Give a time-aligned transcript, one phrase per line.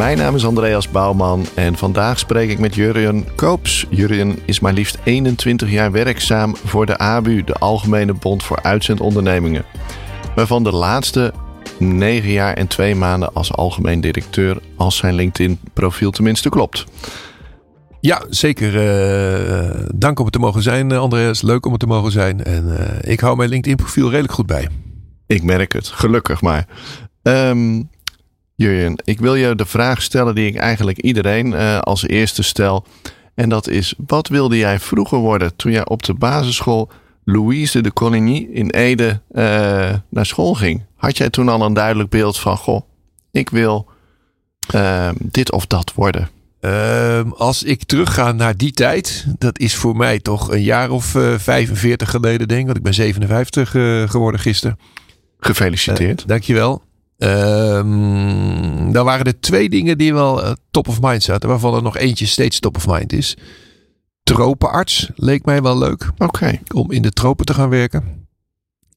[0.00, 3.86] Mijn naam is Andreas Bouwman en vandaag spreek ik met Jurjen Koops.
[3.90, 9.64] Jurjen is maar liefst 21 jaar werkzaam voor de ABU, de Algemene Bond voor Uitzendondernemingen.
[10.34, 11.32] Waarvan de laatste
[11.78, 16.84] 9 jaar en 2 maanden als algemeen directeur, als zijn LinkedIn-profiel tenminste klopt.
[18.00, 18.74] Ja, zeker.
[18.74, 21.42] Uh, dank om het te mogen zijn, Andreas.
[21.42, 22.44] Leuk om het te mogen zijn.
[22.44, 24.68] En uh, ik hou mijn LinkedIn-profiel redelijk goed bij.
[25.26, 26.66] Ik merk het, gelukkig maar.
[27.22, 27.90] Um,
[28.60, 32.86] Jurjen, ik wil je de vraag stellen die ik eigenlijk iedereen uh, als eerste stel.
[33.34, 36.90] En dat is: wat wilde jij vroeger worden toen jij op de basisschool
[37.24, 39.44] Louise de Coligny in Ede uh,
[40.08, 40.84] naar school ging?
[40.96, 42.80] Had jij toen al een duidelijk beeld van: goh,
[43.30, 43.88] ik wil
[44.74, 46.28] uh, dit of dat worden?
[46.60, 51.14] Uh, als ik terugga naar die tijd, dat is voor mij toch een jaar of
[51.14, 52.66] uh, 45 geleden, denk ik.
[52.66, 54.78] Want ik ben 57 uh, geworden gisteren.
[55.38, 56.20] Gefeliciteerd.
[56.20, 56.88] Uh, dankjewel.
[57.22, 61.82] Um, dan waren er twee dingen die wel uh, top of mind zaten, waarvan er
[61.82, 63.36] nog eentje steeds top of mind is.
[64.22, 66.10] Tropenarts leek mij wel leuk.
[66.12, 66.24] Oké.
[66.24, 66.60] Okay.
[66.74, 68.28] Om in de tropen te gaan werken.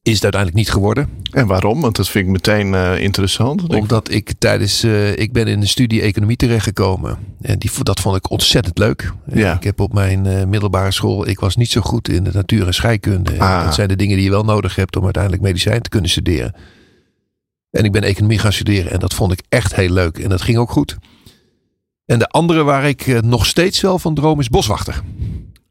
[0.02, 1.08] Is het uiteindelijk niet geworden.
[1.30, 1.80] En waarom?
[1.80, 3.68] Want dat vind ik meteen uh, interessant.
[3.68, 4.84] Omdat ik tijdens.
[4.84, 7.18] Uh, ik ben in de studie economie terechtgekomen.
[7.40, 9.12] En die, dat vond ik ontzettend leuk.
[9.32, 9.54] Ja.
[9.54, 11.28] Ik heb op mijn uh, middelbare school.
[11.28, 13.38] Ik was niet zo goed in de natuur en scheikunde.
[13.38, 13.64] Ah.
[13.64, 16.54] Dat zijn de dingen die je wel nodig hebt om uiteindelijk medicijn te kunnen studeren.
[17.74, 20.18] En ik ben economie gaan studeren en dat vond ik echt heel leuk.
[20.18, 20.96] En dat ging ook goed.
[22.06, 25.00] En de andere waar ik uh, nog steeds wel van droom is boswachter.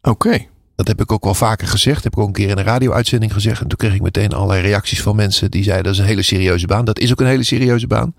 [0.02, 0.10] Oké.
[0.10, 0.50] Okay.
[0.76, 2.04] Dat heb ik ook wel vaker gezegd.
[2.04, 3.62] Heb ik ook een keer in een radio-uitzending gezegd.
[3.62, 6.22] En toen kreeg ik meteen allerlei reacties van mensen die zeiden dat is een hele
[6.22, 6.86] serieuze baan.
[6.86, 8.16] Dat is ook een hele serieuze baan.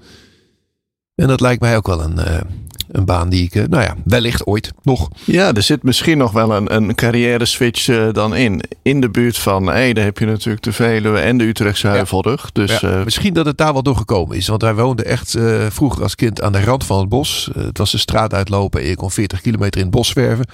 [1.14, 2.40] En dat lijkt mij ook wel een, uh,
[2.88, 5.08] een baan die ik, uh, nou ja, wellicht ooit nog.
[5.24, 8.62] Ja, er zit misschien nog wel een, een carrière switch uh, dan in.
[8.82, 12.42] In de buurt van Ede heb je natuurlijk de Veluwe en de Utrechtse Heuvelrug.
[12.42, 12.48] Ja.
[12.52, 14.48] Dus, ja, misschien dat het daar wel doorgekomen is.
[14.48, 15.36] Want wij woonden echt
[15.68, 17.50] vroeger als kind aan de rand van het bos.
[17.58, 20.46] het was de straat uitlopen en je kon 40 kilometer in het bos zwerven.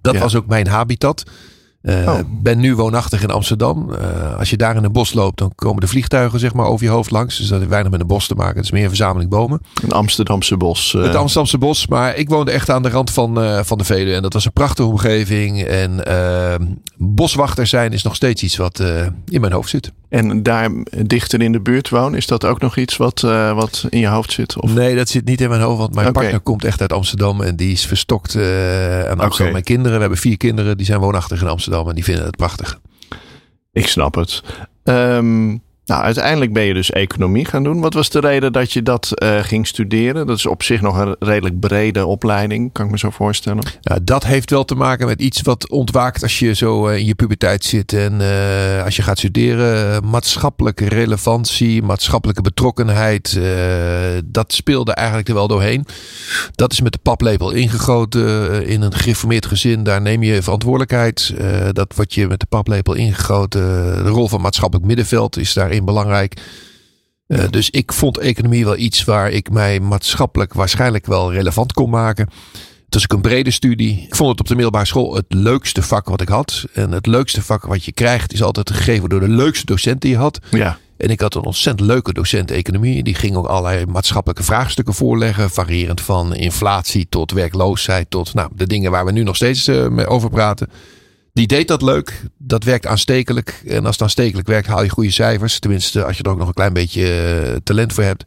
[0.00, 0.20] Dat ja.
[0.20, 1.24] was ook mijn habitat.
[1.86, 2.18] Uh, oh.
[2.28, 3.90] ben nu woonachtig in Amsterdam.
[3.90, 6.84] Uh, als je daar in een bos loopt, dan komen de vliegtuigen zeg maar over
[6.84, 7.36] je hoofd langs.
[7.36, 8.56] Dus dat heeft weinig met een bos te maken.
[8.56, 9.60] Het is meer een verzameling bomen.
[9.82, 10.92] Een Amsterdamse bos.
[10.92, 11.02] Uh...
[11.02, 11.86] Het Amsterdamse bos.
[11.86, 14.14] Maar ik woonde echt aan de rand van, van de Veluwe.
[14.14, 15.62] En dat was een prachtige omgeving.
[15.62, 16.02] En
[16.96, 18.82] boswachter zijn is nog steeds iets wat
[19.28, 19.92] in mijn hoofd zit.
[20.08, 20.70] En daar
[21.06, 23.20] dichter in de buurt wonen, is dat ook nog iets wat,
[23.54, 24.60] wat in je hoofd zit?
[24.60, 24.74] Of?
[24.74, 25.78] Nee, dat zit niet in mijn hoofd.
[25.78, 26.22] Want mijn okay.
[26.22, 27.42] partner komt echt uit Amsterdam.
[27.42, 29.26] En die is verstokt aan Amsterdam.
[29.26, 29.50] Okay.
[29.50, 31.74] Mijn kinderen, we hebben vier kinderen, die zijn woonachtig in Amsterdam.
[31.84, 32.80] En die vinden het prachtig.
[33.72, 34.42] Ik snap het.
[34.84, 37.80] Um, nou, uiteindelijk ben je dus economie gaan doen.
[37.80, 40.26] Wat was de reden dat je dat uh, ging studeren?
[40.26, 43.64] Dat is op zich nog een redelijk brede opleiding, kan ik me zo voorstellen.
[44.02, 47.14] Dat heeft wel te maken met iets wat ontwaakt als je zo uh, in je
[47.14, 47.92] puberteit zit.
[47.92, 53.40] En uh, als je gaat studeren, maatschappelijke relevantie, maatschappelijke betrokkenheid.
[54.24, 55.86] dat speelde eigenlijk er wel doorheen.
[56.54, 59.82] Dat is met de paplepel ingegoten in een gereformeerd gezin.
[59.82, 61.34] Daar neem je verantwoordelijkheid.
[61.72, 63.60] dat wordt je met de paplepel ingegoten.
[64.04, 66.40] De rol van maatschappelijk middenveld is belangrijk.
[67.28, 71.90] Uh, dus ik vond economie wel iets waar ik mij maatschappelijk waarschijnlijk wel relevant kon
[71.90, 72.28] maken.
[72.84, 74.02] Het was ook een brede studie.
[74.06, 76.64] Ik vond het op de middelbare school het leukste vak wat ik had.
[76.72, 80.10] En het leukste vak wat je krijgt is altijd gegeven door de leukste docent die
[80.10, 80.38] je had.
[80.50, 80.78] Ja.
[80.96, 83.02] En ik had een ontzettend leuke docent economie.
[83.02, 85.50] Die ging ook allerlei maatschappelijke vraagstukken voorleggen.
[85.50, 88.10] Variërend van inflatie tot werkloosheid.
[88.10, 90.70] Tot nou, de dingen waar we nu nog steeds uh, over praten.
[91.36, 92.22] Die deed dat leuk.
[92.38, 93.62] Dat werkt aanstekelijk.
[93.66, 95.58] En als het aanstekelijk werkt, haal je goede cijfers.
[95.58, 97.02] Tenminste, als je er ook nog een klein beetje
[97.46, 98.24] uh, talent voor hebt.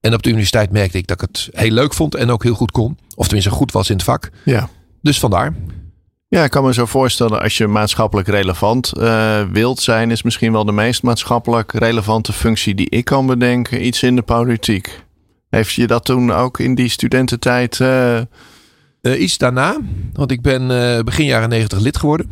[0.00, 2.54] En op de universiteit merkte ik dat ik het heel leuk vond en ook heel
[2.54, 2.98] goed kon.
[3.14, 4.30] Of tenminste goed was in het vak.
[4.44, 4.68] Ja.
[5.02, 5.54] Dus vandaar.
[6.28, 10.52] Ja, ik kan me zo voorstellen als je maatschappelijk relevant uh, wilt zijn, is misschien
[10.52, 15.02] wel de meest maatschappelijk relevante functie die ik kan bedenken, iets in de politiek.
[15.48, 18.20] Heeft je dat toen ook in die studententijd uh,
[19.06, 19.80] uh, iets daarna,
[20.12, 22.30] want ik ben uh, begin jaren negentig lid geworden.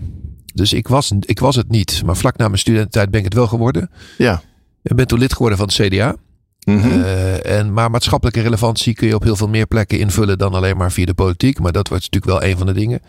[0.55, 3.35] Dus ik was, ik was het niet, maar vlak na mijn studententijd ben ik het
[3.35, 3.91] wel geworden.
[4.19, 4.43] Ja.
[4.83, 6.17] Ik ben toen lid geworden van het CDA.
[6.65, 6.91] Mm -hmm.
[6.91, 10.77] uh, en, maar maatschappelijke relevantie kun je op heel veel meer plekken invullen dan alleen
[10.77, 11.61] maar via de politiek.
[11.61, 13.01] Maar dat was natuurlijk wel een van de dingen.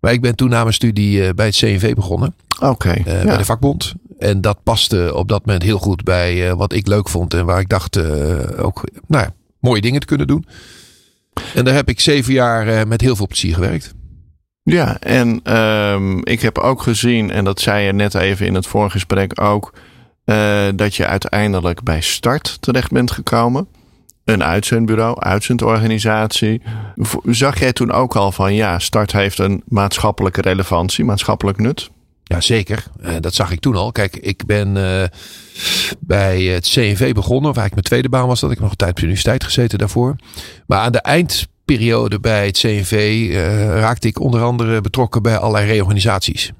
[0.00, 2.34] Maar ik ben toen na mijn studie bij het CNV begonnen.
[2.54, 2.66] Oké.
[2.66, 3.24] Okay, ja.
[3.24, 3.94] Bij de vakbond.
[4.18, 7.34] En dat paste op dat moment heel goed bij wat ik leuk vond.
[7.34, 7.98] En waar ik dacht
[8.56, 10.44] ook, nou ja, mooie dingen te kunnen doen.
[11.54, 13.94] En daar heb ik zeven jaar eh, met heel veel plezier gewerkt.
[14.62, 18.66] Ja, en ehm, ik heb ook gezien, en dat zei je net even in het
[18.66, 19.74] vorige gesprek ook,
[20.24, 23.68] eh, dat je uiteindelijk bij Start terecht bent gekomen.
[24.24, 26.62] Een uitzendbureau, uitzendorganisatie.
[27.24, 31.90] Zag jij toen ook al van ja, Start heeft een maatschappelijke relevantie, maatschappelijk nut?
[32.30, 32.84] Ja, zeker.
[33.00, 33.92] Eh, dat zag ik toen al.
[33.92, 35.08] Kijk, ik ben eh,
[36.00, 37.50] bij het CNV begonnen.
[37.50, 38.50] Of eigenlijk mijn tweede baan was dat.
[38.50, 40.16] Ik heb nog een tijd op de universiteit gezeten daarvoor.
[40.66, 42.92] Maar aan de eindperiode bij het CNV
[43.32, 46.52] eh, raakte ik onder andere betrokken bij allerlei reorganisaties.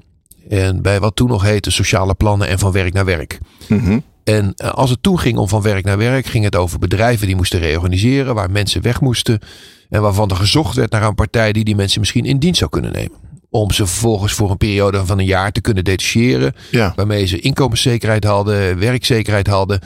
[0.49, 3.39] En bij wat toen nog heette sociale plannen en van werk naar werk.
[3.69, 3.99] Mhm.
[4.25, 7.37] En als het toen ging om van werk naar werk, ging het over bedrijven die
[7.37, 9.41] moesten reorganiseren, waar mensen weg moesten.
[9.89, 12.71] En waarvan er gezocht werd naar een partij die die mensen misschien in dienst zou
[12.71, 13.30] kunnen nemen.
[13.51, 16.55] Om ze vervolgens voor een periode van een jaar te kunnen detacheren.
[16.71, 19.81] Ja, Waarmee ze inkomenszekerheid hadden, werkzekerheid hadden.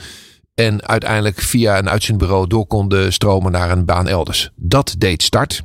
[0.55, 4.51] En uiteindelijk via een uitzendbureau door konden stromen naar een baan elders.
[4.55, 5.63] Dat deed Start.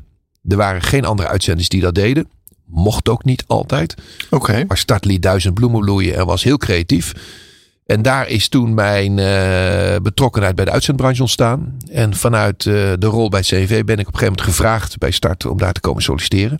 [0.49, 2.29] Er waren geen andere uitzenders die dat deden.
[2.67, 3.95] Mocht ook niet altijd.
[4.31, 4.65] oké.
[4.69, 7.13] Maar Start liet duizend bloemen bloeien en was heel creatief.
[7.87, 11.77] En daar is toen mijn eh, betrokkenheid bij de uitzendbranche ontstaan.
[11.91, 14.99] En vanuit eh, de rol bij het CV ben ik op een gegeven moment gevraagd
[14.99, 16.59] bij Start om daar te komen solliciteren.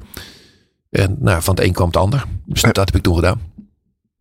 [0.91, 2.25] En nou, van het een kwam het ander.
[2.45, 3.41] Dus dat heb ik toen gedaan.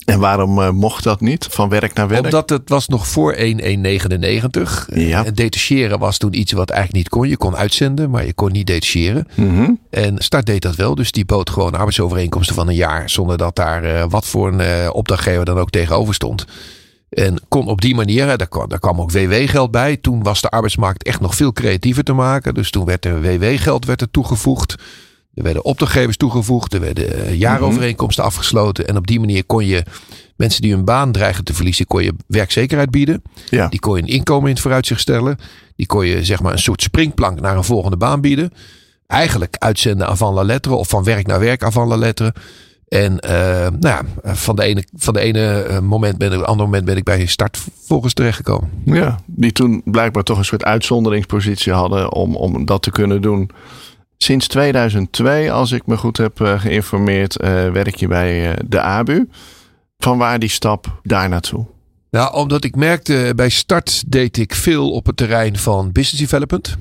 [0.06, 1.48] En waarom eh, mocht dat niet?
[1.50, 2.24] Van werk naar werk?
[2.24, 4.90] Omdat het was nog voor 1199.
[4.94, 5.26] Ja.
[5.26, 7.30] En detacheren was toen iets wat eigenlijk niet kon.
[7.30, 9.28] Je kon uitzenden, maar je kon niet detacheren.
[9.36, 9.72] Mhm.
[9.90, 10.96] En Start deed dat wel.
[10.96, 13.10] Dus die bood gewoon arbeidsovereenkomsten van een jaar.
[13.10, 16.46] Zonder dat daar eh, wat voor een eh, opdrachtgever dan ook tegenover stond.
[17.10, 19.98] En kon op die manier, daar, kwam, daar kwam ook WW-geld bij.
[19.98, 22.54] Toen was de arbeidsmarkt echt nog veel creatiever te maken.
[22.54, 24.76] Dus toen werd er WW-geld werd er toegevoegd.
[25.40, 26.74] Er werden opdrachtgevers toegevoegd.
[26.74, 28.88] Er werden eh, jaarovereenkomsten afgesloten.
[28.88, 29.84] En op die manier kon je
[30.36, 33.22] mensen die hun baan dreigen te verliezen, kon je werkzekerheid bieden.
[33.50, 33.68] Ja.
[33.68, 35.38] Die kon je een inkomen in het vooruitzicht stellen.
[35.76, 38.52] Die kon je zeg maar een soort springplank naar een volgende baan bieden.
[39.08, 42.34] Eigenlijk uitzenden avant la lettre of van werk naar werk avant la lettre.
[42.88, 44.02] En eh, nou ja,
[44.34, 47.04] van de ene, van de ene eh, moment ben ik, het andere moment ben ik
[47.04, 48.70] bij start volgens terechtgekomen.
[48.86, 53.52] Ja, die toen blijkbaar toch een soort uitzonderingspositie hadden om, om dat te kunnen doen.
[54.24, 58.82] Sinds 2002, als ik me goed heb eh, geïnformeerd, eh, werk je bij eh, de
[58.82, 59.30] ABU.
[59.98, 61.66] Van waar die stap daar naartoe?
[62.10, 66.78] Nou, omdat ik merkte bij start deed ik veel op het terrein van business development.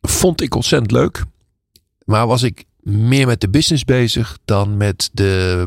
[0.00, 1.24] Vond ik ontzettend leuk.
[2.04, 5.66] Maar was ik meer met de business bezig dan met de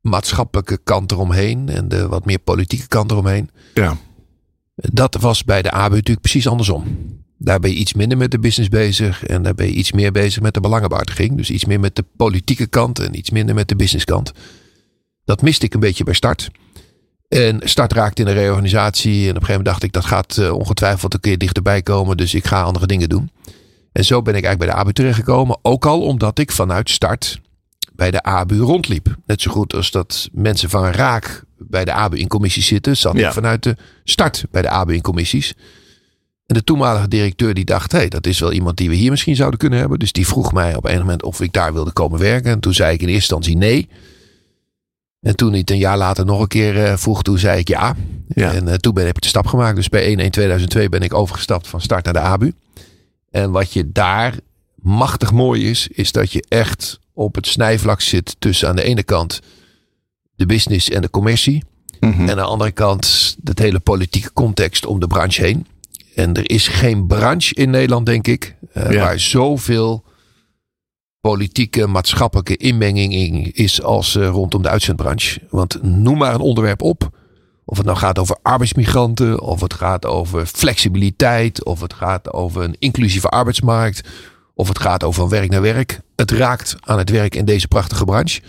[0.00, 3.50] maatschappelijke kant eromheen en de wat meer politieke kant eromheen.
[3.74, 3.96] Ja.
[4.74, 6.84] Dat was bij de ABU natuurlijk precies andersom.
[7.38, 10.12] Daar ben je iets minder met de business bezig en daar ben je iets meer
[10.12, 11.36] bezig met de belangenbehartiging.
[11.36, 14.32] Dus iets meer met de politieke kant en iets minder met de businesskant.
[15.24, 16.50] Dat miste ik een beetje bij start.
[17.28, 19.22] En start raakte in een reorganisatie.
[19.22, 22.16] En op een gegeven moment dacht ik, dat gaat eh, ongetwijfeld een keer dichterbij komen.
[22.16, 23.30] Dus ik ga andere dingen doen.
[23.92, 25.58] En zo ben ik eigenlijk bij de ABU terechtgekomen.
[25.62, 27.40] Ook al omdat ik vanuit start
[27.92, 29.16] bij de ABU rondliep.
[29.26, 32.96] Net zo goed als dat mensen van Raak bij de ABU in commissies zitten.
[32.96, 33.26] Zat Ja.
[33.26, 35.54] ik vanuit de start bij de ABU in commissies.
[36.46, 39.10] En de toenmalige directeur die dacht, hé, hey, dat is wel iemand die we hier
[39.10, 39.98] misschien zouden kunnen hebben.
[39.98, 42.50] Dus die vroeg mij op een moment of ik daar wilde komen werken.
[42.50, 43.88] En toen zei ik in eerste instantie nee.
[45.20, 47.68] En toen hij het een jaar later nog een keer eh, vroeg, toen zei ik
[47.68, 47.96] ja.
[48.28, 48.52] Ja.
[48.52, 49.76] En eh, toen ben ik de stap gemaakt.
[49.76, 50.32] Dus bij
[50.84, 52.52] 1-1-2002 ben ik overgestapt van start naar de ABU.
[53.30, 54.34] En wat je daar
[54.74, 59.02] machtig mooi is, is dat je echt op het snijvlak zit tussen aan de ene
[59.02, 59.40] kant
[60.36, 61.62] de business en de commercie.
[62.00, 62.20] Mhm.
[62.20, 65.66] En aan de andere kant het hele politieke context om de branche heen.
[66.14, 68.92] En er is geen branche in Nederland, denk ik, Ja.
[68.92, 70.04] waar zoveel
[71.20, 75.40] politieke, maatschappelijke inmenging in is als eh, rondom de uitzendbranche.
[75.50, 77.08] Want noem maar een onderwerp op.
[77.64, 82.62] Of het nou gaat over arbeidsmigranten, of het gaat over flexibiliteit, of het gaat over
[82.62, 84.08] een inclusieve arbeidsmarkt,
[84.54, 86.00] of het gaat over werk naar werk.
[86.16, 88.40] Het raakt aan het werk in deze prachtige branche.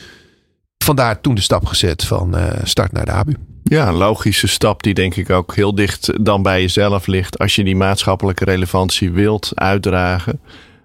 [0.83, 3.33] Vandaar toen de stap gezet van eh, start naar de ABU.
[3.63, 7.39] Ja, een logische stap die denk ik ook heel dicht dan bij jezelf ligt.
[7.39, 10.39] Als je die maatschappelijke relevantie wilt uitdragen,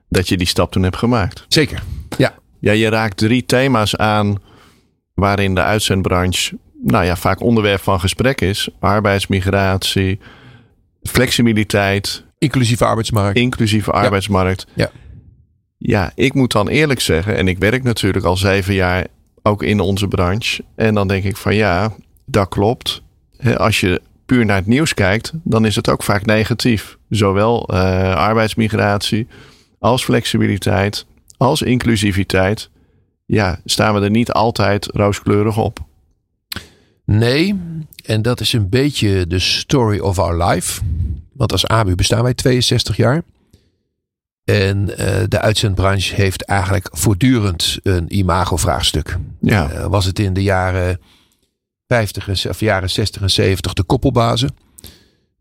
[0.08, 1.44] dat je die stap toen hebt gemaakt.
[1.48, 1.82] Zeker.
[2.18, 2.34] Ja.
[2.60, 4.36] Ja, je raakt drie thema's aan
[5.14, 8.68] waarin de uitzendbranche nou ja, vaak onderwerp van gesprek is.
[8.78, 10.18] Arbeidsmigratie,
[11.02, 13.38] flexibiliteit, Inclusieve arbeidsmarkt.
[13.38, 14.66] inclusieve arbeidsmarkt.
[14.74, 14.90] Ja.
[15.78, 19.06] Ja, ik moet dan eerlijk zeggen, en ik werk natuurlijk al zeven jaar
[19.42, 20.64] ook in onze branche.
[20.74, 21.92] En dan denk ik van ja,
[22.24, 23.02] dat klopt.
[23.56, 26.98] Als je puur naar het nieuws kijkt, dan is het ook vaak negatief.
[27.08, 29.26] Zowel eh, arbeidsmigratie
[29.78, 31.06] als flexibiliteit,
[31.36, 32.70] als inclusiviteit.
[33.26, 35.78] Ja, staan we er niet altijd rooskleurig op.
[37.04, 37.60] Nee,
[38.04, 40.80] en dat is een beetje de story of our life.
[41.32, 43.22] Want als ABU bestaan wij 62 jaar.
[44.50, 44.96] En uh,
[45.28, 49.18] de uitzendbranche heeft eigenlijk voortdurend een imago-vraagstuk.
[49.40, 49.72] Ja.
[49.72, 51.00] Uh, was het in de jaren
[51.86, 54.56] 50 en, of jaren 60 en 70 de koppelbazen.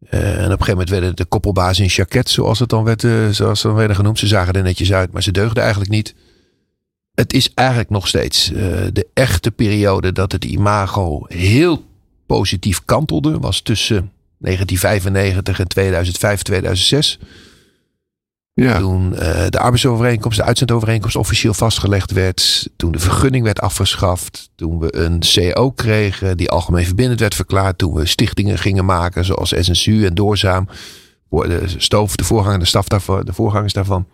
[0.10, 3.08] Uh, en op een gegeven moment werden de koppelbazen in jacket, zoals het dan werd,
[3.36, 4.20] zoals dan werden genoemd.
[4.20, 6.16] Ze zagen er netjes uit, maar ze deugden eigenlijk niet.
[7.14, 8.48] Het is eigenlijk nog steeds
[8.94, 11.86] de echte periode dat het imago heel
[12.26, 13.40] positief kantelde.
[13.40, 17.20] Was tussen 1995 en 2005, 2006.
[18.64, 18.78] Ja.
[18.78, 22.70] Toen uh, de arbeidsovereenkomst, de uitzendovereenkomst officieel vastgelegd werd.
[22.76, 24.50] Toen de vergunning werd afgeschaft.
[24.56, 27.78] Toen we een CO kregen die algemeen verbindend werd verklaard.
[27.78, 30.68] Toen we stichtingen gingen maken zoals SNSU en Doorzaam.
[31.30, 34.08] De Stoof, de, voorganger, de, staf daarvan, de voorgangers daarvan.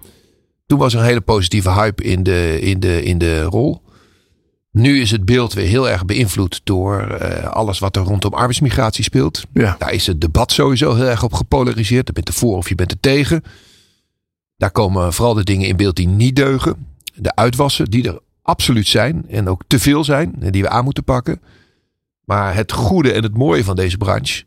[0.65, 3.81] Toen was er een hele positieve hype in de, in de, in de rol.
[4.71, 9.03] Nu is het beeld weer heel erg beïnvloed door uh, alles wat er rondom arbeidsmigratie
[9.03, 9.43] speelt.
[9.53, 9.75] Ja.
[9.79, 12.07] Daar is het debat sowieso heel erg op gepolariseerd.
[12.07, 13.43] Je bent er voor of je bent er tegen.
[14.57, 16.87] Daar komen vooral de dingen in beeld die niet deugen.
[17.15, 20.83] De uitwassen die er absoluut zijn en ook te veel zijn en die we aan
[20.83, 21.41] moeten pakken.
[22.23, 24.43] Maar het goede en het mooie van deze branche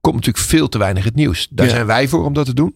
[0.00, 1.48] komt natuurlijk veel te weinig het nieuws.
[1.50, 1.72] Daar Ja.
[1.72, 2.74] zijn wij voor om dat te doen.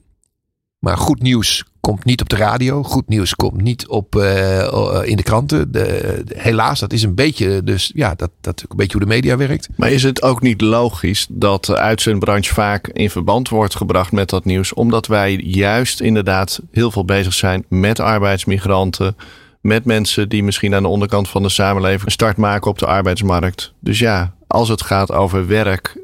[0.78, 2.82] Maar goed nieuws komt niet op de radio.
[2.82, 5.72] Goed nieuws komt niet op, eh, in de kranten.
[5.72, 9.36] De, helaas, dat is een beetje, dus ja, dat, dat een beetje hoe de media
[9.36, 9.68] werkt.
[9.76, 14.28] Maar is het ook niet logisch dat de uitzendbranche vaak in verband wordt gebracht met
[14.28, 14.74] dat nieuws?
[14.74, 19.16] Omdat wij juist inderdaad heel veel bezig zijn met arbeidsmigranten.
[19.60, 22.86] Met mensen die misschien aan de onderkant van de samenleving een start maken op de
[22.86, 23.72] arbeidsmarkt.
[23.80, 25.96] Dus ja, als het gaat over werk.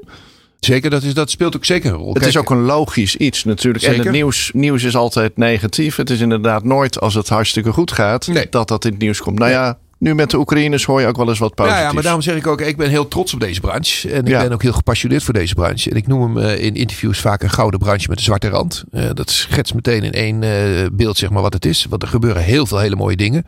[0.64, 2.08] Zeker, dat, is, dat speelt ook zeker een rol.
[2.08, 3.84] Het Kijk, is ook een logisch iets natuurlijk.
[3.84, 5.96] En het nieuws, nieuws is altijd negatief.
[5.96, 8.46] Het is inderdaad nooit als het hartstikke goed gaat Nee.
[8.50, 9.38] dat dat in het nieuws komt.
[9.38, 11.80] Nou ja, nu met de Oekraïners hoor je ook wel eens wat positiefs.
[11.80, 14.10] Ja, ja, maar daarom zeg ik ook, ik ben heel trots op deze branche.
[14.10, 14.42] En ik Ja.
[14.42, 15.90] ben ook heel gepassioneerd voor deze branche.
[15.90, 18.84] En ik noem hem eh, in interviews vaak een gouden branche met een zwarte rand.
[18.90, 21.86] Eh, dat schetst meteen in één eh, beeld zeg maar wat het is.
[21.88, 23.46] Want er gebeuren heel veel hele mooie dingen.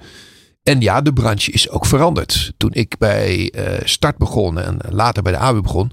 [0.62, 2.52] En ja, de branche is ook veranderd.
[2.56, 3.52] Toen ik bij
[3.85, 5.90] Start begon en later bij de ABU begon,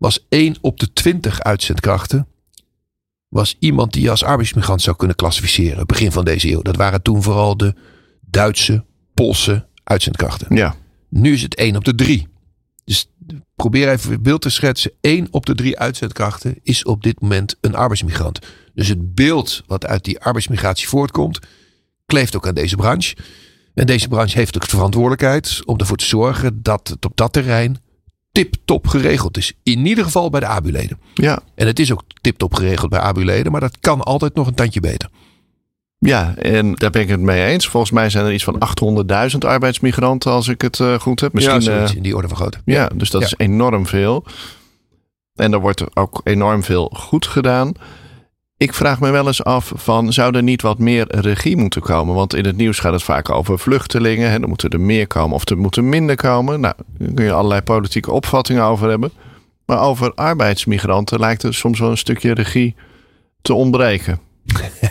[0.00, 2.26] was 1 op de 20 uitzendkrachten
[3.28, 5.86] was iemand die je als arbeidsmigrant zou kunnen klassificeren.
[5.86, 6.62] Begin van deze eeuw.
[6.62, 7.74] Dat waren toen vooral de
[8.20, 10.56] Duitse, Poolse uitzendkrachten.
[10.56, 10.76] Ja,
[11.08, 12.28] Nu is het 1 op de 3.
[12.84, 13.10] Dus
[13.54, 14.92] probeer even het beeld te schetsen.
[15.00, 18.38] 1 op de 3 uitzendkrachten is op dit moment een arbeidsmigrant.
[18.74, 21.38] Dus het beeld wat uit die arbeidsmigratie voortkomt,
[22.06, 23.16] kleeft ook aan deze branche.
[23.74, 27.32] En deze branche heeft ook de verantwoordelijkheid om ervoor te zorgen dat het op dat
[27.32, 27.78] terrein
[28.32, 29.52] tip-top geregeld is.
[29.62, 30.98] In ieder geval bij de ABU-leden.
[31.14, 31.40] ja.
[31.54, 34.80] En het is ook tip-top geregeld bij ABU-leden, maar dat kan altijd nog een tandje
[34.80, 35.08] beter.
[35.98, 37.68] Ja, en daar ben ik het mee eens.
[37.68, 38.58] Volgens mij zijn er iets van
[39.32, 41.32] 800.000 arbeidsmigranten, als ik het eh, goed heb.
[41.32, 42.58] Misschien, ja, zoiets eh, in die orde van grootte.
[42.64, 43.26] ja, dus dat Ja.
[43.26, 44.24] is enorm veel.
[45.34, 47.72] En er wordt ook enorm veel goed gedaan.
[48.60, 52.14] Ik vraag me wel eens af van, zou er niet wat meer regie moeten komen?
[52.14, 54.30] Want in het nieuws gaat het vaak over vluchtelingen.
[54.30, 54.40] Hè?
[54.40, 56.60] Er moeten er meer komen of er moeten minder komen.
[56.60, 59.12] Nou, daar kun je allerlei politieke opvattingen over hebben.
[59.66, 62.74] Maar over arbeidsmigranten lijkt er soms wel een stukje regie
[63.42, 64.20] te ontbreken.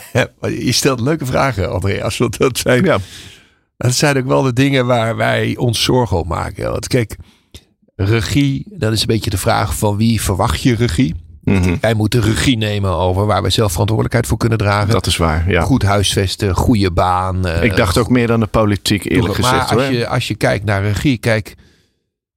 [0.40, 2.18] Je stelt leuke vragen, Andreas.
[2.18, 2.98] Want dat zijn, Ja,
[3.76, 6.70] dat zijn ook wel de dingen waar wij ons zorgen om maken.
[6.70, 7.16] Want kijk,
[7.96, 11.14] regie, dat is een beetje de vraag van wie verwacht je regie?
[11.50, 11.76] Mhm.
[11.80, 14.90] Wij moeten regie nemen over waar wij zelf verantwoordelijkheid voor kunnen dragen.
[14.90, 15.50] dat is waar.
[15.50, 15.62] Ja.
[15.62, 17.46] Goed huisvesten, goede baan.
[17.46, 19.70] eh, Ik dacht ook meer aan de politiek, eerlijk maar gezegd.
[19.70, 19.92] als hoor.
[19.92, 21.54] je, als je kijkt naar regie, kijk,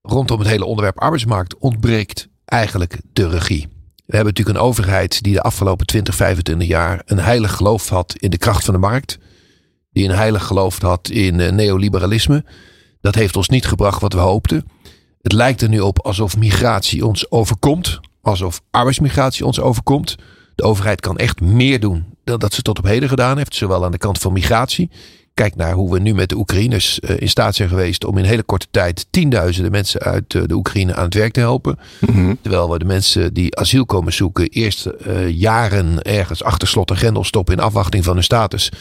[0.02, 3.68] rondom het hele onderwerp arbeidsmarkt ontbreekt eigenlijk de regie.
[4.06, 8.16] We hebben natuurlijk een overheid die de afgelopen 20, 25 jaar een heilig geloof had
[8.18, 9.18] in de kracht van de markt.
[9.92, 12.46] Die een heilig geloof had in eh, neoliberalisme.
[13.02, 14.66] Dat heeft ons niet gebracht wat we hoopten.
[15.22, 18.00] Het lijkt er nu op alsof migratie ons overkomt.
[18.24, 20.16] Alsof arbeidsmigratie ons overkomt.
[20.56, 23.56] De overheid kan echt meer doen dan dat ze tot op heden gedaan heeft.
[23.56, 24.90] Zowel aan de kant van migratie.
[25.34, 28.24] Kijk naar hoe we nu met de Oekraïners eh, in staat zijn geweest om in
[28.24, 31.80] hele korte tijd tienduizenden mensen uit eh, de Oekraïne aan het werk te helpen.
[32.00, 32.34] Mhm.
[32.42, 36.98] Terwijl we de mensen die asiel komen zoeken eerst eh, jaren ergens achter slot en
[36.98, 38.72] grendel stoppen in afwachting van hun status.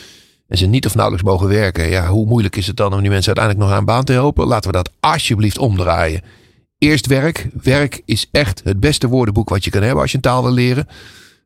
[0.48, 1.88] En ze niet of nauwelijks mogen werken.
[1.88, 4.12] Ja, hoe moeilijk is het dan om die mensen uiteindelijk nog naar een baan te
[4.12, 4.46] helpen?
[4.46, 6.22] Laten we dat alsjeblieft omdraaien.
[6.82, 7.48] Eerst werk.
[7.62, 10.52] Werk is echt het beste woordenboek wat je kan hebben als je een taal wil
[10.52, 10.88] leren.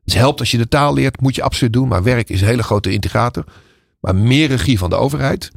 [0.03, 1.87] Het helpt als je de taal leert, moet je absoluut doen.
[1.87, 3.43] Maar werk is een hele grote integrator.
[3.99, 5.51] Maar meer regie van de overheid.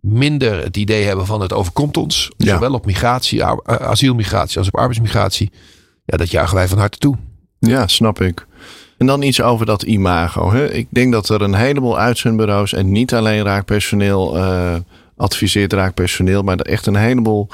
[0.00, 2.30] Minder het idee hebben van het overkomt ons.
[2.36, 2.54] Ja.
[2.54, 5.50] Zowel op migratie, a- asielmigratie als op arbeidsmigratie.
[6.04, 7.16] Ja, dat jagen wij van harte toe.
[7.58, 8.46] Ja, snap ik.
[8.98, 10.52] En dan iets over dat imago.
[10.52, 10.72] Hè?
[10.72, 14.76] Ik denk dat er een heleboel uitzendbureaus en niet alleen raakpersoneel eh
[15.16, 17.48] adviseert raakpersoneel, maar echt een heleboel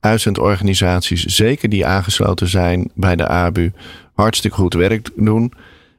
[0.00, 3.72] uitzendorganisaties, zeker die aangesloten zijn bij de ABU,
[4.14, 5.52] hartstikke goed werk doen.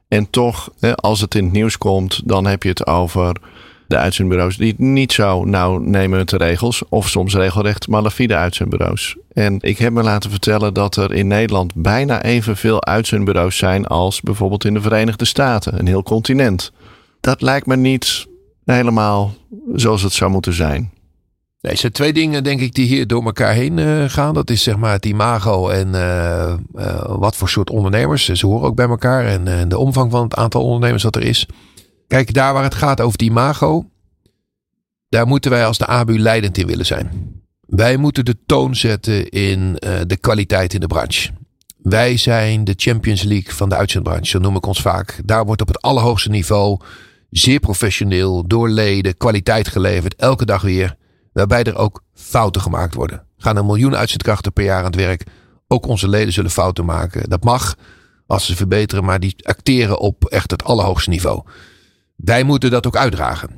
[0.07, 3.35] En toch, als het in het nieuws komt, dan heb je het over
[3.87, 6.83] de uitzendbureaus die het niet zo nauw nemen met de regels.
[6.89, 9.15] Of soms regelrecht malafide uitzendbureaus.
[9.33, 14.21] En ik heb me laten vertellen dat er in Nederland bijna evenveel uitzendbureaus zijn als
[14.21, 15.79] bijvoorbeeld in de Verenigde Staten.
[15.79, 16.71] Een heel continent.
[17.21, 18.27] Dat lijkt me niet
[18.65, 19.33] helemaal
[19.75, 20.91] zoals het zou moeten zijn.
[21.67, 24.33] Nee, er zijn twee dingen, denk ik, die hier door elkaar heen uh, gaan.
[24.33, 28.25] Dat is zeg maar het imago en uh, uh, wat voor soort ondernemers.
[28.25, 31.45] Ze horen ook bij elkaar en de omvang van het aantal ondernemers dat er is.
[32.07, 33.85] Kijk, daar waar het gaat over die imago,
[35.09, 37.11] daar moeten wij als de ABU leidend in willen zijn.
[37.65, 39.73] Wij moeten de toon zetten in
[40.07, 41.29] de kwaliteit in de branche.
[41.77, 45.19] Wij zijn de Champions League van de uitzendbranche, zo noem ik ons vaak.
[45.25, 46.79] Daar wordt op het allerhoogste niveau
[47.29, 50.95] zeer professioneel, door leden, kwaliteit geleverd, elke dag weer.
[51.37, 53.23] Waarbij er ook fouten gemaakt worden.
[53.37, 55.23] Gaan een miljoen uitzendkrachten per jaar aan het werk.
[55.67, 57.29] Ook onze leden zullen fouten maken.
[57.29, 57.75] Dat mag
[58.27, 61.43] als ze verbeteren, maar die acteren op echt het allerhoogste niveau.
[62.15, 63.49] Wij moeten dat ook uitdragen.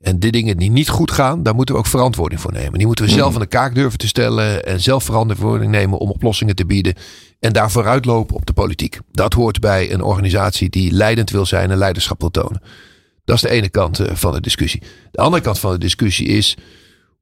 [0.00, 2.78] En de dingen die niet goed gaan, daar moeten we ook verantwoording voor nemen.
[2.78, 6.10] Die moeten we zelf aan de kaak durven te stellen en zelf verantwoording nemen om
[6.10, 6.94] oplossingen te bieden.
[7.40, 8.98] En daar vooruitlopen op de politiek.
[9.10, 12.62] Dat hoort bij een organisatie die leidend wil zijn en leiderschap wil tonen.
[13.24, 14.82] Dat is de ene kant eh, van de discussie.
[15.10, 16.56] De andere kant van de discussie is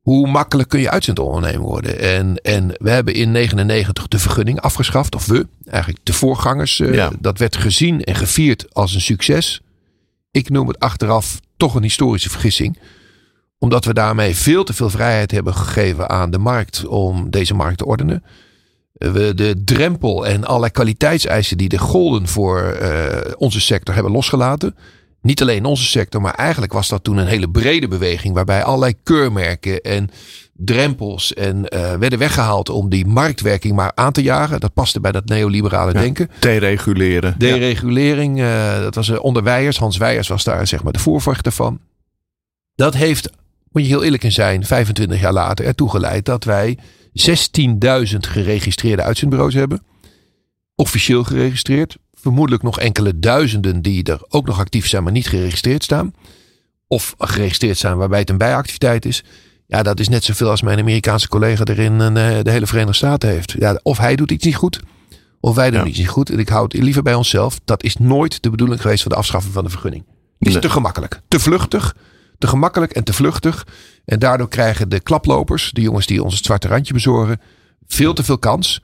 [0.00, 1.98] hoe makkelijk kun je uitzendondernemer worden?
[1.98, 6.78] En, en we hebben in 99 de vergunning afgeschaft, of we, eigenlijk de voorgangers.
[6.78, 9.60] Uh, Dat werd gezien en gevierd als een succes.
[10.30, 12.78] Ik noem het achteraf toch een historische vergissing.
[13.58, 17.78] Omdat we daarmee veel te veel vrijheid hebben gegeven aan de markt om deze markt
[17.78, 18.24] te ordenen.
[18.92, 24.76] We de drempel en alle kwaliteitseisen die de golden voor uh, onze sector hebben losgelaten.
[25.22, 28.34] Niet alleen onze sector, maar eigenlijk was dat toen een hele brede beweging.
[28.34, 30.10] Waarbij allerlei keurmerken en
[30.52, 34.60] drempels en uh, werden weggehaald om die marktwerking maar aan te jagen.
[34.60, 36.30] Dat paste bij dat neoliberale ja, denken.
[36.38, 37.34] Dereguleren.
[37.38, 38.76] Deregulering, ja.
[38.76, 39.78] uh, dat was uh, onder Weijers.
[39.78, 41.80] Hans Weijers was daar zeg maar de voorvechter van.
[42.74, 43.30] Dat heeft,
[43.72, 49.02] moet je heel eerlijk in zijn, 25 jaar later ertoe geleid dat wij 16.000 geregistreerde
[49.02, 49.82] uitzendbureaus hebben.
[50.74, 55.84] Officieel geregistreerd vermoedelijk nog enkele duizenden die er ook nog actief zijn, maar niet geregistreerd
[55.84, 56.14] staan.
[56.86, 59.24] Of geregistreerd zijn waarbij het een bijactiviteit is.
[59.66, 62.08] Ja, dat is net zoveel als mijn Amerikaanse collega er in uh,
[62.42, 63.54] de hele Verenigde Staten heeft.
[63.58, 64.80] Ja, of hij doet iets niet goed,
[65.40, 65.86] of wij doen ja.
[65.86, 66.30] iets niet goed.
[66.30, 67.60] En ik houd liever bij onszelf.
[67.64, 70.04] Dat is nooit de bedoeling geweest van de afschaffing van de vergunning.
[70.38, 70.62] Het is nee.
[70.62, 71.96] te gemakkelijk, te vluchtig.
[72.38, 73.66] Te gemakkelijk en te vluchtig.
[74.04, 77.40] En daardoor krijgen de klaplopers, de jongens die ons het zwarte randje bezorgen,
[77.86, 78.82] veel te veel kans.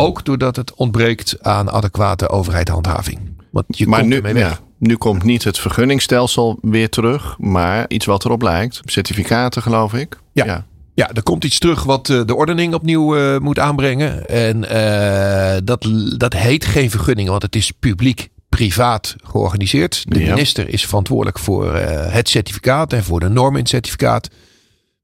[0.00, 3.18] Ook doordat het ontbreekt aan adequate overheidhandhaving.
[3.50, 4.50] Want je maar komt nu, ermee weg.
[4.50, 8.80] ja, nu komt niet het vergunningsstelsel weer terug, maar iets wat erop lijkt.
[8.84, 10.18] Certificaten, geloof ik.
[10.32, 10.44] Ja.
[10.44, 10.66] ja.
[10.94, 14.28] Ja, er komt iets terug wat uh, de ordening opnieuw uh, moet aanbrengen.
[14.28, 20.04] En uh, dat, dat heet geen vergunningen, want het is publiek-privaat georganiseerd.
[20.08, 20.30] De ja.
[20.30, 21.74] minister is verantwoordelijk voor
[22.10, 24.28] het certificaat en voor de normen in het certificaat.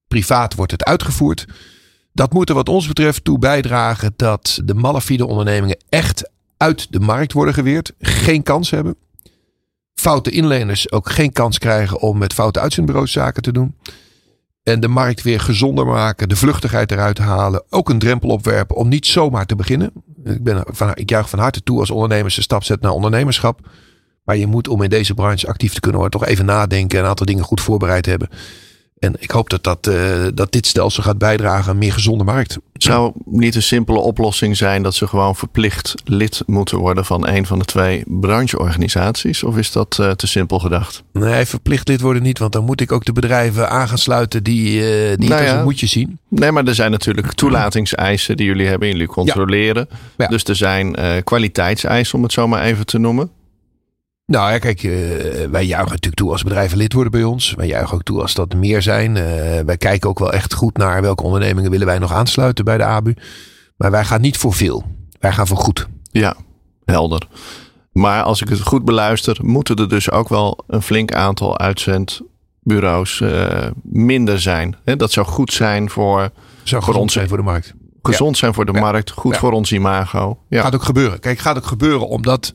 [0.08, 1.46] Privaat wordt het uitgevoerd.
[2.16, 7.00] Dat moet er wat ons betreft toe bijdragen dat de malafide ondernemingen echt uit de
[7.00, 7.92] markt worden geweerd.
[7.98, 8.96] Geen kans hebben.
[9.94, 13.74] Foute inleners ook geen kans krijgen om met foute uitzendbureaus zaken te doen.
[14.62, 16.28] En de markt weer gezonder maken.
[16.28, 17.64] De vluchtigheid eruit halen.
[17.70, 19.92] Ook een drempel opwerpen om niet zomaar te beginnen.
[20.24, 23.60] Ik, ben van, ik juich van harte toe als ondernemers de stap zet naar ondernemerschap.
[24.24, 26.20] Maar je moet om in deze branche actief te kunnen worden.
[26.20, 28.28] Toch even nadenken en een aantal dingen goed voorbereid hebben.
[28.98, 32.24] En ik hoop dat, dat, uh, dat dit stelsel gaat bijdragen aan een meer gezonde
[32.24, 32.58] markt.
[32.72, 37.46] Zou niet een simpele oplossing zijn dat ze gewoon verplicht lid moeten worden van een
[37.46, 39.42] van de twee brancheorganisaties?
[39.42, 41.02] Of is dat uh, te simpel gedacht?
[41.12, 44.42] Nee, verplicht lid worden niet, want dan moet ik ook de bedrijven aan gaan sluiten
[44.42, 46.18] die, uh, die nou het ja, als een moedje zien.
[46.28, 48.88] Nee, maar er zijn natuurlijk toelatingseisen die jullie hebben.
[48.88, 49.86] Jullie controleren.
[49.90, 49.96] Ja.
[50.16, 50.26] Ja.
[50.26, 53.30] Dus er zijn kwaliteitseisen, om het zo maar even te noemen.
[54.26, 54.92] Nou ja, kijk, uh,
[55.50, 57.54] wij juichen natuurlijk toe als bedrijven lid worden bij ons.
[57.54, 59.16] Wij juichen ook toe als dat meer zijn.
[59.16, 59.24] Uh,
[59.60, 62.84] wij kijken ook wel echt goed naar welke ondernemingen willen wij nog aansluiten bij de
[62.84, 63.14] ABU.
[63.76, 64.84] Maar wij gaan niet voor veel.
[65.20, 65.88] Wij gaan voor goed.
[66.02, 66.36] Ja,
[66.84, 67.28] helder.
[67.92, 73.20] Maar als ik het goed beluister, moeten er dus ook wel een flink aantal uitzendbureaus
[73.20, 74.76] uh, minder zijn.
[74.84, 76.30] He, dat zou goed zijn voor,
[76.62, 77.74] zou voor ons zijn voor de markt.
[78.06, 80.38] Gezond zijn voor de markt, goed voor ons imago.
[80.48, 80.62] Ja.
[80.62, 81.20] Gaat ook gebeuren.
[81.20, 82.52] Kijk, gaat ook gebeuren omdat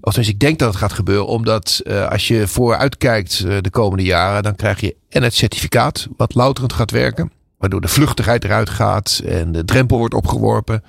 [0.00, 3.70] Althans, ik denk dat het gaat gebeuren, omdat uh, als je vooruit kijkt uh, de
[3.70, 8.44] komende jaren, dan krijg je en het certificaat, wat louterend gaat werken, waardoor de vluchtigheid
[8.44, 10.84] eruit gaat en de drempel wordt opgeworpen.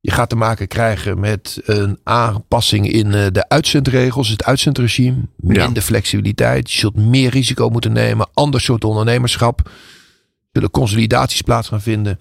[0.00, 5.74] Je gaat te maken krijgen met een aanpassing in uh, de uitzendregels, het uitzendregime, minder
[5.74, 5.80] ja.
[5.80, 6.72] flexibiliteit.
[6.72, 9.60] Je zult meer risico moeten nemen, ander soort ondernemerschap.
[9.64, 9.72] Er
[10.52, 12.18] zullen consolidaties plaats gaan vinden.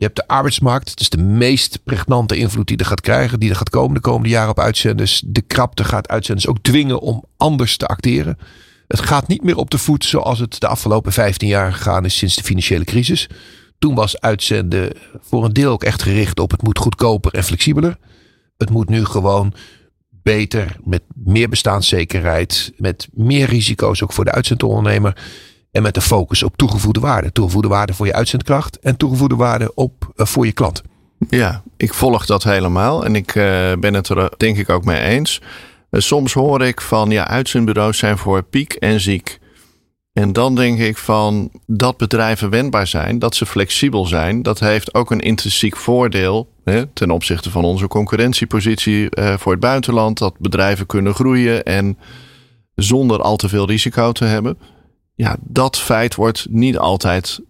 [0.00, 0.90] Je hebt de arbeidsmarkt.
[0.90, 3.40] Het is de meest pregnante invloed die er gaat krijgen.
[3.40, 5.22] Die er gaat komen de komende jaren op uitzenders.
[5.26, 8.38] De krapte gaat uitzenders ook dwingen om anders te acteren.
[8.86, 12.16] Het gaat niet meer op de voet zoals het de afgelopen 15 jaar gegaan is
[12.16, 13.28] sinds de financiële crisis.
[13.78, 17.96] Toen was uitzenden voor een deel ook echt gericht op het moet goedkoper en flexibeler.
[18.56, 19.52] Het moet nu gewoon
[20.10, 25.16] beter, met meer bestaanszekerheid, met meer risico's ook voor de uitzendondernemer.
[25.72, 27.32] En met de focus op toegevoegde waarde.
[27.32, 30.82] Toegevoegde waarde voor je uitzendkracht en toegevoegde waarde op, uh, voor je klant.
[31.28, 35.00] Ja, ik volg dat helemaal en ik uh, ben het er denk ik ook mee
[35.00, 35.40] eens.
[35.90, 39.38] Uh, soms hoor ik van ja, uitzendbureaus zijn voor piek en ziek.
[40.12, 44.94] En dan denk ik van dat bedrijven wendbaar zijn, dat ze flexibel zijn, dat heeft
[44.94, 50.18] ook een intrinsiek voordeel hè, ten opzichte van onze concurrentiepositie voor het buitenland.
[50.18, 51.98] Dat bedrijven kunnen groeien en
[52.74, 54.58] zonder al te veel risico te hebben.
[55.20, 57.40] Ja, dat feit wordt niet altijd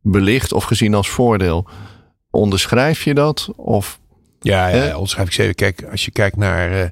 [0.00, 1.68] belicht of gezien als voordeel.
[2.30, 3.48] Onderschrijf je dat?
[3.56, 4.00] Of,
[4.40, 5.54] ja, ja onderschrijf ik zeker.
[5.54, 6.80] Kijk, als je kijkt naar.
[6.80, 6.88] Uh,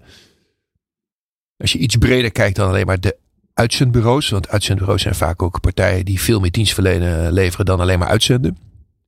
[1.57, 3.17] als je iets breder kijkt dan alleen maar de
[3.55, 4.29] uitzendbureaus.
[4.29, 8.59] Want uitzendbureaus zijn vaak ook partijen die veel meer dienstverlenen leveren dan alleen maar uitzenden.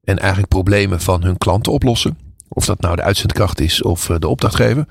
[0.05, 2.19] En eigenlijk problemen van hun klanten oplossen.
[2.49, 4.87] Of dat nou de uitzendkracht is of de opdrachtgever.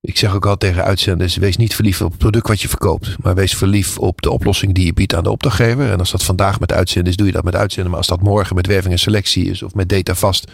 [0.00, 3.16] Ik zeg ook al tegen uitzenders: wees niet verliefd op het product wat je verkoopt.
[3.22, 5.90] Maar wees verliefd op de oplossing die je biedt aan de opdrachtgever.
[5.90, 7.90] En als dat vandaag met uitzenden is, doe je dat met uitzenden.
[7.90, 10.50] Maar als dat morgen met werving en selectie is of met data vast,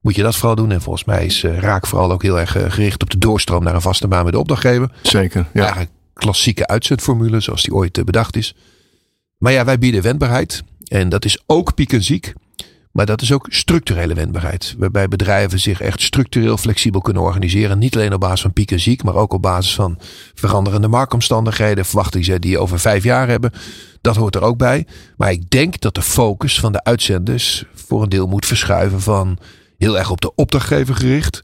[0.00, 0.72] moet je dat vooral doen.
[0.72, 3.80] En volgens mij is Raak vooral ook heel erg gericht op de doorstroom naar een
[3.80, 4.90] vaste baan met de opdrachtgever.
[5.02, 5.46] Zeker.
[5.52, 5.60] Ja.
[5.60, 8.54] Eigenlijk klassieke uitzendformule zoals die ooit bedacht is.
[9.38, 10.62] Maar ja, wij bieden wendbaarheid.
[10.84, 12.34] En dat is ook piek en ziek.
[12.92, 14.74] Maar dat is ook structurele wendbaarheid.
[14.78, 17.78] Waarbij bedrijven zich echt structureel flexibel kunnen organiseren.
[17.78, 19.98] Niet alleen op basis van piek en ziek, maar ook op basis van
[20.34, 21.84] veranderende marktomstandigheden.
[21.84, 23.52] Verwachtingen die je over vijf jaar hebben.
[24.00, 24.86] Dat hoort er ook bij.
[25.16, 29.38] Maar ik denk dat de focus van de uitzenders voor een deel moet verschuiven van
[29.78, 31.42] heel erg op de opdrachtgever gericht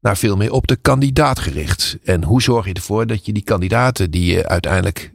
[0.00, 1.98] naar veel meer op de kandidaat gericht.
[2.04, 5.12] En hoe zorg je ervoor dat je die kandidaten die je uiteindelijk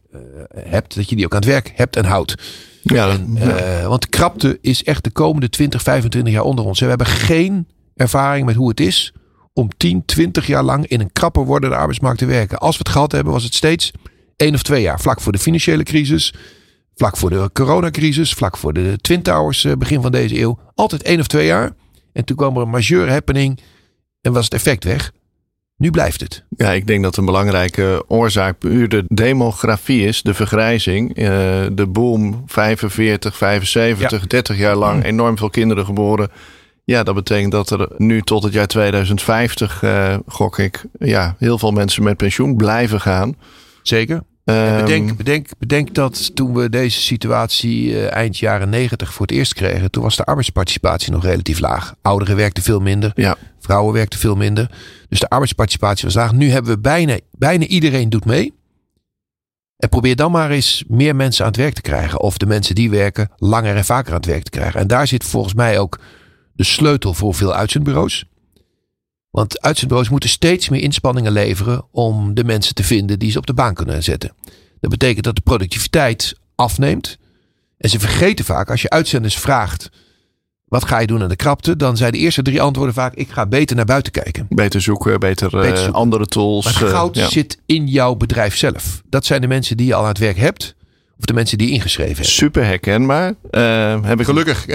[0.55, 2.35] hebt, dat je die ook aan het werk hebt en houdt.
[2.81, 6.79] Ja, en, uh, want krapte is echt de komende 20, 25 jaar onder ons.
[6.79, 9.13] We hebben geen ervaring met hoe het is
[9.53, 12.57] om 10, 20 jaar lang in een krapper wordende arbeidsmarkt te werken.
[12.57, 13.91] Als we het gehad hebben, was het steeds
[14.35, 14.99] één of twee jaar.
[14.99, 16.33] Vlak voor de financiële crisis,
[16.95, 20.59] vlak voor de coronacrisis, vlak voor de Twin Towers uh, begin van deze eeuw.
[20.75, 21.71] Altijd één of twee jaar.
[22.13, 23.59] En toen kwam er een majeure happening
[24.21, 25.11] en was het effect weg.
[25.77, 26.43] Nu blijft het.
[26.49, 31.09] Ja, ik denk dat een belangrijke oorzaak puur de demografie is, de vergrijzing.
[31.09, 31.25] Uh,
[31.71, 34.27] de boom 45, 75, ja.
[34.27, 36.29] 30 jaar lang enorm veel kinderen geboren.
[36.83, 41.57] Ja, dat betekent dat er nu tot het jaar 2050, uh, gok ik, ja, heel
[41.57, 43.35] veel mensen met pensioen blijven gaan.
[43.81, 44.15] Zeker.
[44.15, 49.35] Um, bedenk, bedenk, bedenk dat toen we deze situatie uh, eind jaren 90 voor het
[49.35, 51.95] eerst kregen, toen was de arbeidsparticipatie nog relatief laag.
[52.01, 53.35] Ouderen werkten veel minder, ja.
[53.59, 54.69] vrouwen werkten veel minder.
[55.09, 56.33] Dus de arbeidsparticipatie was laag.
[56.33, 58.53] Nu hebben we bijna, bijna iedereen doet mee.
[59.77, 62.19] En probeer dan maar eens meer mensen aan het werk te krijgen.
[62.19, 64.79] Of de mensen die werken langer en vaker aan het werk te krijgen.
[64.79, 65.99] En daar zit volgens mij ook
[66.53, 68.25] de sleutel voor veel uitzendbureaus.
[69.29, 73.45] Want uitzendbureaus moeten steeds meer inspanningen leveren om de mensen te vinden die ze op
[73.45, 74.31] de baan kunnen zetten.
[74.79, 77.17] Dat betekent dat de productiviteit afneemt.
[77.77, 79.89] En ze vergeten vaak, als je uitzenders vraagt,
[80.67, 81.75] wat ga je doen aan de krapte?
[81.75, 84.45] Dan zijn de eerste drie antwoorden vaak, ik ga beter naar buiten kijken.
[84.49, 85.87] Beter zoeken, beter, beter zoeken.
[85.87, 86.65] Uh, andere tools.
[86.65, 87.29] Maar goud uh, ja.
[87.29, 89.01] zit in jouw bedrijf zelf.
[89.09, 90.75] Dat zijn de mensen die je al aan het werk hebt.
[91.19, 92.31] Of de mensen die je ingeschreven hebben.
[92.31, 93.33] Super herkenbaar.
[93.51, 94.25] Uh, heb ik...
[94.25, 94.65] Gelukkig.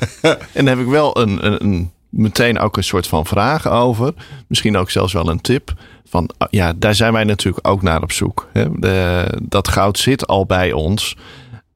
[0.52, 4.14] en heb ik wel een, een, een meteen ook een soort van vraag over.
[4.48, 5.74] Misschien ook zelfs wel een tip.
[6.08, 8.48] Van ja, daar zijn wij natuurlijk ook naar op zoek.
[8.52, 8.66] Hè?
[8.72, 11.16] De, dat goud zit al bij ons.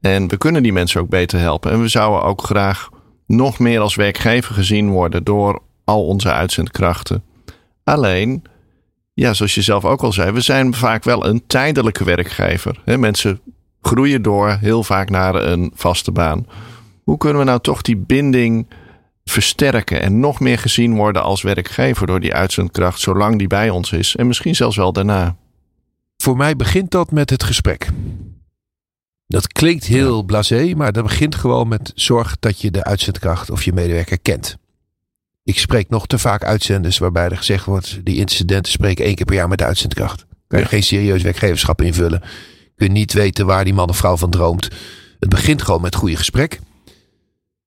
[0.00, 1.70] En we kunnen die mensen ook beter helpen.
[1.70, 2.88] En we zouden ook graag
[3.30, 7.22] nog meer als werkgever gezien worden door al onze uitzendkrachten.
[7.84, 8.42] Alleen,
[9.12, 12.82] ja, zoals je zelf ook al zei, we zijn vaak wel een tijdelijke werkgever.
[12.84, 13.40] Mensen
[13.80, 16.46] groeien door heel vaak naar een vaste baan.
[17.02, 18.66] Hoe kunnen we nou toch die binding
[19.24, 23.92] versterken en nog meer gezien worden als werkgever door die uitzendkracht, zolang die bij ons
[23.92, 25.36] is en misschien zelfs wel daarna.
[26.16, 27.88] Voor mij begint dat met het gesprek.
[29.30, 30.22] Dat klinkt heel ja.
[30.22, 34.56] blasé, maar dat begint gewoon met zorg dat je de uitzendkracht of je medewerker kent.
[35.42, 39.24] Ik spreek nog te vaak uitzenders waarbij er gezegd wordt: die incidenten spreken één keer
[39.24, 40.26] per jaar met de uitzendkracht.
[40.46, 40.70] Kan je ja.
[40.70, 42.20] geen serieus werkgeverschap invullen.
[42.76, 44.68] Kun je niet weten waar die man of vrouw van droomt.
[45.18, 46.60] Het begint gewoon met goede gesprek.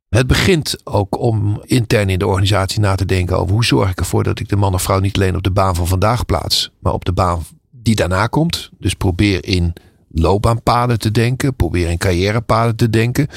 [0.09, 3.99] Het begint ook om intern in de organisatie na te denken over hoe zorg ik
[3.99, 6.71] ervoor dat ik de man of vrouw niet alleen op de baan van vandaag plaats,
[6.79, 8.69] maar op de baan die daarna komt.
[8.79, 9.73] Dus probeer in
[10.13, 13.27] loopbaanpaden te denken, probeer in carrièrepaden te denken.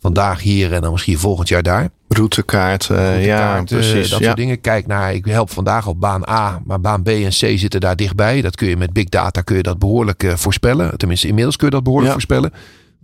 [0.00, 1.88] Vandaag hier en dan misschien volgend jaar daar.
[2.08, 4.10] Routekaart, uh, ja, precies.
[4.10, 4.24] dat ja.
[4.24, 4.60] soort dingen.
[4.60, 7.96] Kijk naar, ik help vandaag op baan A, maar baan B en C zitten daar
[7.96, 8.40] dichtbij.
[8.40, 10.98] Dat kun je met big data kun je dat behoorlijk eh, voorspellen.
[10.98, 12.20] Tenminste, inmiddels kun je dat behoorlijk Ja.
[12.20, 12.52] voorspellen.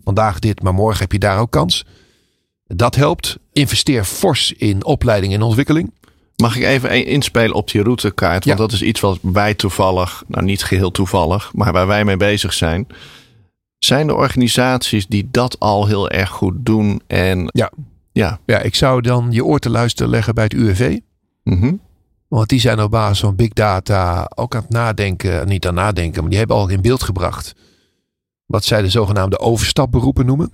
[0.04, 1.86] Vandaag dit, maar morgen heb je daar ook kans.
[2.66, 3.38] Dat helpt.
[3.52, 5.92] Investeer fors in opleiding en ontwikkeling.
[6.36, 8.44] Mag ik even inspelen op die routekaart?
[8.44, 8.64] Want Ja.
[8.66, 12.52] dat is iets wat wij toevallig, nou niet geheel toevallig, maar waar wij mee bezig
[12.52, 12.86] zijn.
[13.84, 17.02] Zijn er organisaties die dat al heel erg goed doen?
[17.06, 17.70] En Ja.
[18.12, 18.40] ja.
[18.46, 20.98] Ja, ik zou dan je oor te luisteren leggen bij het UWV.
[21.42, 21.74] Mhm.
[22.28, 25.48] Want die zijn op basis van big data ook aan het nadenken.
[25.48, 27.54] Niet aan het nadenken, maar die hebben al in beeld gebracht.
[28.46, 30.52] Wat zij de zogenaamde overstapberoepen noemen.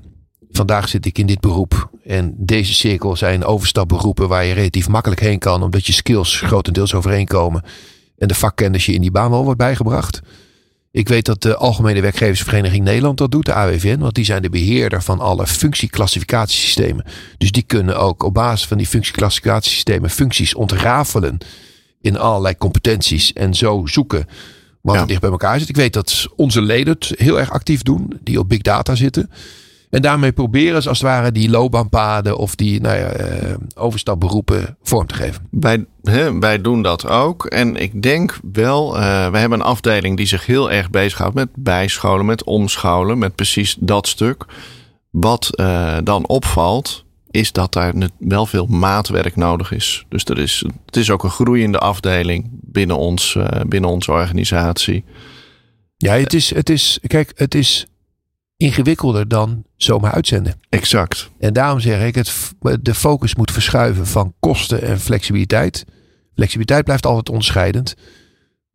[0.50, 1.90] Vandaag zit ik in dit beroep.
[2.04, 5.62] En deze cirkel zijn overstapberoepen waar je relatief makkelijk heen kan.
[5.62, 7.62] Omdat je skills grotendeels overeenkomen.
[8.18, 10.20] En de vakkennis je in die baan wel wordt bijgebracht.
[10.96, 13.98] Ik weet dat de Algemene Werkgeversvereniging Nederland dat doet, de AWVN.
[13.98, 17.04] Want die zijn de beheerder van alle functieclassificatiesystemen.
[17.38, 21.38] Dus die kunnen ook op basis van die functieclassificatiesystemen functies ontrafelen
[22.00, 24.26] in allerlei competenties en zo zoeken
[24.80, 25.00] wat Ja.
[25.00, 25.68] er dicht bij elkaar zit.
[25.68, 29.30] Ik weet dat onze leden het heel erg actief doen, die op big data zitten.
[29.96, 34.76] En daarmee proberen ze als het ware die loopbaanpaden of die nou ja, eh, overstapberoepen
[34.82, 35.48] vorm te geven.
[35.50, 37.46] Wij, hè, wij doen dat ook.
[37.46, 41.48] En ik denk wel, eh we hebben een afdeling die zich heel erg bezighoudt met
[41.54, 44.44] bijscholen, met omscholen, met precies dat stuk.
[45.10, 50.04] Wat eh, dan opvalt, is dat daar wel veel maatwerk nodig is.
[50.08, 55.04] Dus er is, het is ook een groeiende afdeling binnen, ons, binnen onze organisatie.
[55.96, 57.86] Ja, het is, het is, kijk, het is
[58.56, 60.60] ingewikkelder dan zomaar uitzenden.
[60.68, 61.30] Exact.
[61.38, 65.84] En daarom zeg ik, het, de focus moet verschuiven van kosten en flexibiliteit.
[66.34, 67.94] Flexibiliteit blijft altijd onderscheidend.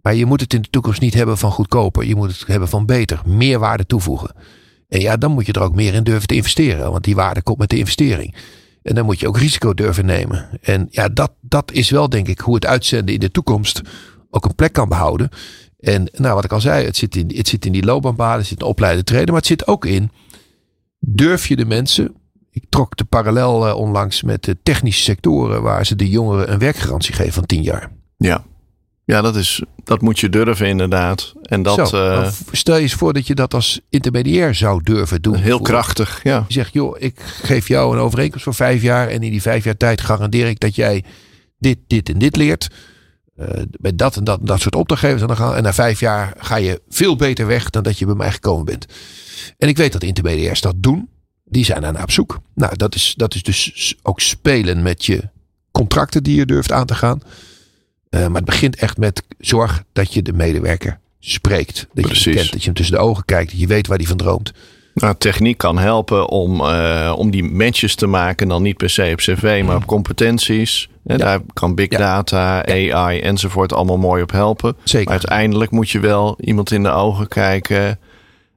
[0.01, 2.03] Maar je moet het in de toekomst niet hebben van goedkoper.
[2.03, 4.35] Je moet het hebben van beter, meer waarde toevoegen.
[4.87, 6.91] En ja, dan moet je er ook meer in durven te investeren.
[6.91, 8.35] Want die waarde komt met de investering.
[8.83, 10.49] En dan moet je ook risico durven nemen.
[10.61, 13.81] En ja, dat, dat is wel denk ik hoe het uitzenden in de toekomst
[14.29, 15.29] ook een plek kan behouden.
[15.81, 18.47] En nou, wat ik al zei, het zit in, het zit in die loopbaanpaden, het
[18.47, 19.31] zit in opleiden trainen.
[19.31, 20.11] Maar het zit ook in,
[20.99, 22.15] durf je de mensen...
[22.51, 25.61] Ik trok de parallel eh, onlangs met de technische sectoren...
[25.61, 27.91] waar ze de jongeren een werkgarantie geven van 10 jaar.
[28.17, 28.43] Ja,
[29.05, 31.33] ja dat, is, dat moet je durven inderdaad.
[31.41, 35.21] En dat Zo, eh, stel je eens voor dat je dat als intermediair zou durven
[35.21, 35.35] doen.
[35.35, 36.19] heel krachtig.
[36.23, 36.45] Ja.
[36.47, 39.07] Je zegt, joh, ik geef jou een overeenkomst voor vijf jaar.
[39.07, 41.03] En in die vijf jaar tijd garandeer ik dat jij
[41.57, 42.67] dit, dit en dit leert.
[43.41, 45.21] Eh met dat en dat en dat soort opdrachtgevers.
[45.21, 48.05] En, dan gaan, en na vijf jaar ga je veel beter weg dan dat je
[48.05, 48.85] bij mij gekomen bent.
[49.57, 51.09] En ik weet dat intermediairs dat doen.
[51.45, 52.39] Die zijn daarna op zoek.
[52.55, 55.29] Nou, dat is, dat is dus ook spelen met je
[55.71, 57.21] contracten die je durft aan te gaan.
[58.09, 61.87] Eh, maar het begint echt met zorg dat je de medewerker spreekt.
[61.93, 62.25] Dat je Precies.
[62.25, 63.51] hem kent, dat je hem tussen de ogen kijkt.
[63.51, 64.51] Dat je weet waar hij van droomt.
[64.93, 68.47] Nou, techniek kan helpen om, eh, om die matches te maken.
[68.47, 70.89] Dan niet per se op cv, maar op competenties.
[71.03, 71.17] Ja.
[71.17, 71.97] Daar kan big Ja.
[71.97, 74.75] data, AI enzovoort allemaal mooi op helpen.
[74.83, 75.09] Zeker.
[75.09, 77.99] Maar uiteindelijk moet je wel iemand in de ogen kijken.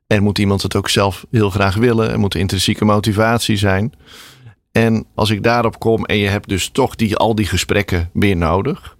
[0.06, 2.10] En moet iemand het ook zelf heel graag willen.
[2.10, 3.92] Er moet intrinsieke motivatie zijn.
[4.72, 8.36] En als ik daarop kom en je hebt dus toch die, al die gesprekken weer
[8.36, 8.96] nodig.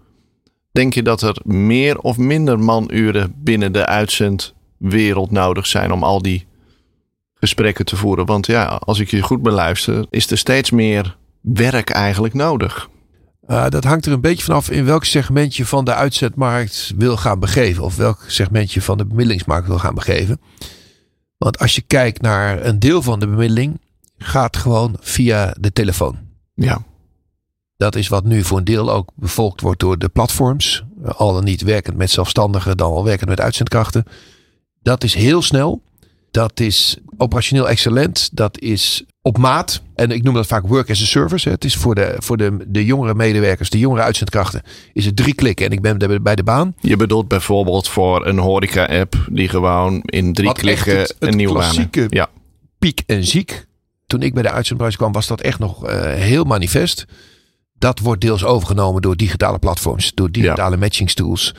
[0.72, 6.22] Denk je dat er meer of minder manuren binnen de uitzendwereld nodig zijn om al
[6.22, 6.46] die
[7.35, 8.26] gesprekken te voeren?
[8.26, 12.88] Want ja, als ik je goed beluister, is er steeds meer werk eigenlijk nodig.
[13.48, 17.16] Uh, dat hangt er een beetje vanaf in welk segment je van de uitzetmarkt wil
[17.16, 17.83] gaan begeven.
[17.83, 20.40] Of welk segment je van de bemiddelingsmarkt wil gaan begeven.
[21.38, 23.80] Want als je kijkt naar een deel van de bemiddeling,
[24.18, 26.18] gaat gewoon via de telefoon.
[26.54, 26.85] Ja.
[27.76, 30.85] Dat is wat nu voor een deel ook bevolkt wordt door de platforms.
[31.04, 34.04] Al dan niet werkend met zelfstandigen, dan al werkend met uitzendkrachten.
[34.83, 35.83] Dat is heel snel.
[36.30, 38.37] Dat is operationeel excellent.
[38.37, 39.83] Dat is op maat.
[39.95, 41.49] En ik noem dat vaak work as a service.
[41.49, 45.35] Het is voor de, voor de, de jongere medewerkers, de jongere uitzendkrachten, is het drie
[45.35, 46.75] klikken en ik ben bij de baan.
[46.81, 51.37] Je bedoelt bijvoorbeeld voor een horeca-app die gewoon in drie Wat klikken het- het een
[51.37, 51.89] nieuwe baan.
[52.11, 52.29] Ja.
[52.79, 53.67] Piek en ziek.
[54.07, 57.05] Toen ik bij de uitzendbranche kwam, was dat echt nog eh, heel manifest.
[57.79, 61.55] Dat wordt deels overgenomen door digitale platforms, door digitale matchingstools.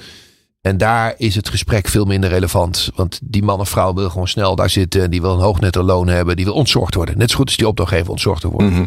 [0.65, 2.89] En daar is het gesprek veel minder relevant.
[2.95, 5.12] Want die man of vrouw wil gewoon snel daar zitten.
[5.12, 6.36] Die wil een hoog netto loon hebben.
[6.36, 7.17] Die wil ontzorgd worden.
[7.17, 8.71] Net zo goed als die opdrachtgever ontzorgd te worden.
[8.71, 8.86] Mhm.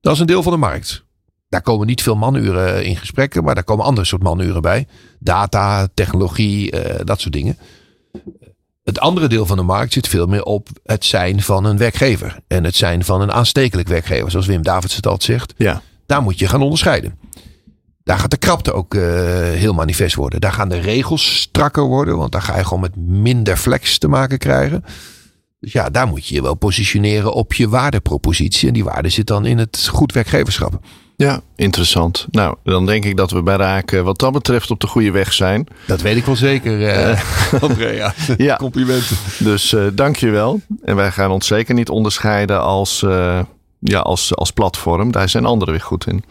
[0.00, 1.04] Dat is een deel van de markt.
[1.48, 3.44] Daar komen niet veel manuren in gesprekken.
[3.44, 4.86] Maar daar komen andere soort manuren bij.
[5.18, 7.58] Data, technologie, eh, dat soort dingen.
[8.84, 12.38] Het andere deel van de markt zit veel meer op het zijn van een werkgever.
[12.46, 14.30] En het zijn van een aanstekelijk werkgever.
[14.30, 15.54] Zoals Wim Davids het altijd zegt.
[15.56, 15.82] ja.
[16.06, 17.18] Daar moet je gaan onderscheiden.
[18.08, 19.02] Daar gaat de krapte ook uh,
[19.40, 20.40] heel manifest worden.
[20.40, 22.16] Daar gaan de regels strakker worden.
[22.16, 24.84] Want daar ga je gewoon met minder flex te maken krijgen.
[25.60, 28.68] Dus ja, daar moet je je wel positioneren op je waardepropositie.
[28.68, 30.80] En die waarde zit dan in het goed werkgeverschap.
[31.16, 32.26] Ja, interessant.
[32.30, 35.10] Nou, dan denk ik dat we bij Raak eh, wat dat betreft op de goede
[35.10, 35.66] weg zijn.
[35.86, 36.80] Dat weet ik wel zeker,
[37.12, 38.14] uh, Andrea.
[38.36, 38.56] ja.
[38.56, 39.16] Complimenten.
[39.38, 40.60] Dus uh, dank je wel.
[40.84, 43.40] En wij gaan ons zeker niet onderscheiden als, uh,
[43.78, 45.12] ja, als, als platform.
[45.12, 46.24] Daar zijn anderen weer goed in.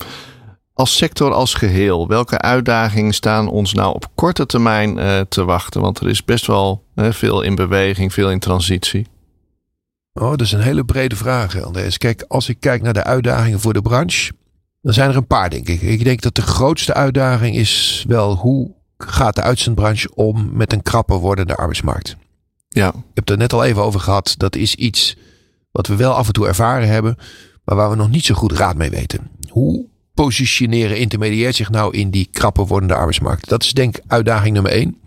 [0.78, 5.82] Als sector als geheel, welke uitdagingen staan ons nou op korte termijn uh, te wachten?
[5.82, 9.08] Want er is best wel veel in beweging, veel in transitie.
[10.14, 11.98] Oh, dat is een hele brede vraag, Andreas.
[11.98, 14.32] Kijk, als ik kijk naar de uitdagingen voor de branche,
[14.82, 15.82] dan zijn er een paar, denk ik.
[15.82, 20.84] Ik denk dat de grootste uitdaging is wel hoe gaat de uitzendbranche om met een
[20.84, 22.16] krapper wordende arbeidsmarkt.
[22.70, 22.88] Ja.
[22.88, 24.36] Ik heb het er net al even over gehad.
[24.38, 25.18] Dat is iets
[25.72, 27.18] wat we wel af en toe ervaren hebben,
[27.64, 29.30] maar waar we nog niet zo goed raad mee weten.
[29.50, 29.86] Hoe
[30.26, 33.50] positioneren intermediairs zich nou in die krapper wordende arbeidsmarkt?
[33.50, 34.98] Dat is denk ik uitdaging nummer één.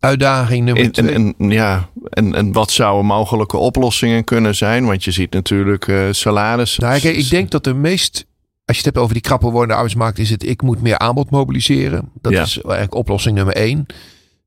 [0.00, 1.10] Uitdaging nummer en, twee.
[1.10, 4.86] En, en, ja, en, en wat zouden mogelijke oplossingen kunnen zijn?
[4.86, 6.78] Want je ziet natuurlijk uh, salaris.
[6.78, 8.26] Nou, kijk, ik denk dat de meest.
[8.64, 11.30] Als je het hebt over die krapper wordende arbeidsmarkt, is het ik moet meer aanbod
[11.30, 12.10] mobiliseren.
[12.20, 12.42] Dat Ja.
[12.42, 13.86] is eigenlijk oplossing nummer één.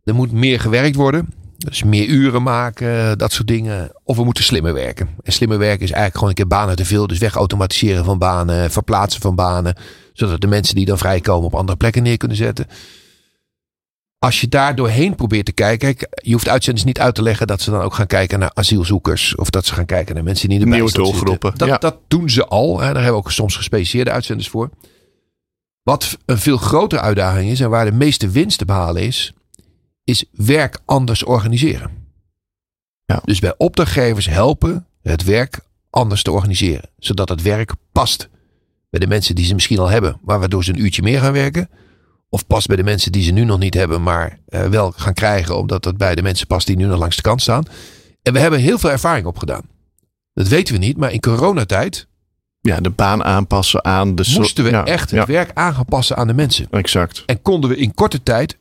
[0.04, 1.30] Er moet meer gewerkt worden.
[1.58, 3.92] Dus meer uren maken, dat soort dingen.
[4.04, 5.10] Of we moeten slimmer werken.
[5.24, 7.08] En slimmer werken is eigenlijk gewoon een keer banen te veel.
[7.08, 9.76] Dus wegautomatiseren van banen, verplaatsen van banen.
[10.14, 12.68] Zodat de mensen die dan vrijkomen op andere plekken neer kunnen zetten.
[14.20, 15.96] Als je daar doorheen probeert te kijken.
[15.96, 18.52] Kijk, je hoeft uitzenders niet uit te leggen dat ze dan ook gaan kijken naar
[18.54, 19.36] asielzoekers.
[19.36, 21.78] Of dat ze gaan kijken naar mensen die in de Nieuwe doelgroepen, Dat, ja.
[21.78, 22.80] dat doen ze al.
[22.80, 22.86] Hè.
[22.86, 24.70] Daar hebben we ook soms gespecialiseerde uitzenders voor.
[25.84, 29.34] Wat een veel grotere uitdaging is en waar de meeste winst te behalen is,
[30.08, 31.92] is werk anders organiseren.
[33.06, 33.22] Ja.
[33.24, 38.30] Dus bij opdrachtgevers helpen het werk anders te organiseren, zodat het werk past
[38.90, 41.34] bij de mensen die ze misschien al hebben, maar waardoor ze een uurtje meer gaan
[41.34, 41.70] werken.
[42.30, 45.14] Of past bij de mensen die ze nu nog niet hebben, maar eh, wel gaan
[45.14, 47.64] krijgen, omdat het bij de mensen past die nu nog langs de kant staan.
[48.22, 49.70] En we hebben heel veel ervaring opgedaan.
[50.34, 52.08] Dat weten we niet, maar in coronatijd
[52.62, 55.86] Ja, de baan aanpassen aan de moesten we ja, echt ja, het werk aan gaan
[55.86, 56.68] passen aan de mensen.
[56.72, 57.24] Exact.
[57.26, 58.58] En konden we in korte tijd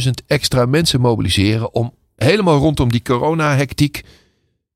[0.00, 4.02] 50.000 extra mensen mobiliseren om helemaal rondom die corona-hectiek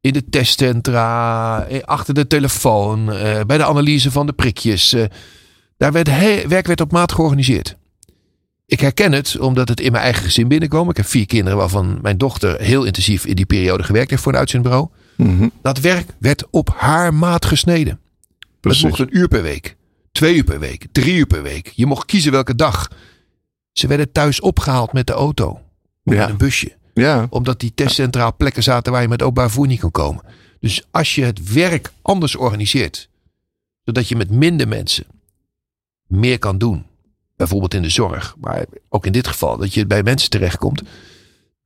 [0.00, 4.92] in de testcentra, eh, achter de telefoon, eh, bij de analyse van de prikjes.
[4.92, 5.05] eh,
[5.77, 6.09] daar werd
[6.48, 7.77] werk werd op maat georganiseerd.
[8.66, 10.90] Ik herken het omdat het in mijn eigen gezin binnenkwam.
[10.90, 14.33] Ik heb vier kinderen waarvan mijn dochter heel intensief in die periode gewerkt heeft voor
[14.33, 14.88] een uitzendbureau.
[15.16, 17.98] Mhm, Dat werk werd op haar maat gesneden.
[18.72, 19.77] Het mocht een uur per week,
[20.12, 21.68] twee uur per week, drie uur per week.
[21.68, 22.90] Je mocht kiezen welke dag.
[23.72, 25.48] Ze werden thuis opgehaald met de auto.
[26.05, 26.20] Of Ja.
[26.20, 26.77] met een busje.
[26.94, 30.24] Ja, Omdat die testcentra op plekken zaten waar je met openbaar vervoer niet kon komen.
[30.61, 33.09] Dus als je het werk anders organiseert.
[33.85, 35.05] Zodat je met minder mensen
[36.07, 36.87] meer kan doen.
[37.37, 38.37] Bijvoorbeeld in de zorg.
[38.40, 40.83] Maar ook in dit geval dat je bij mensen terechtkomt.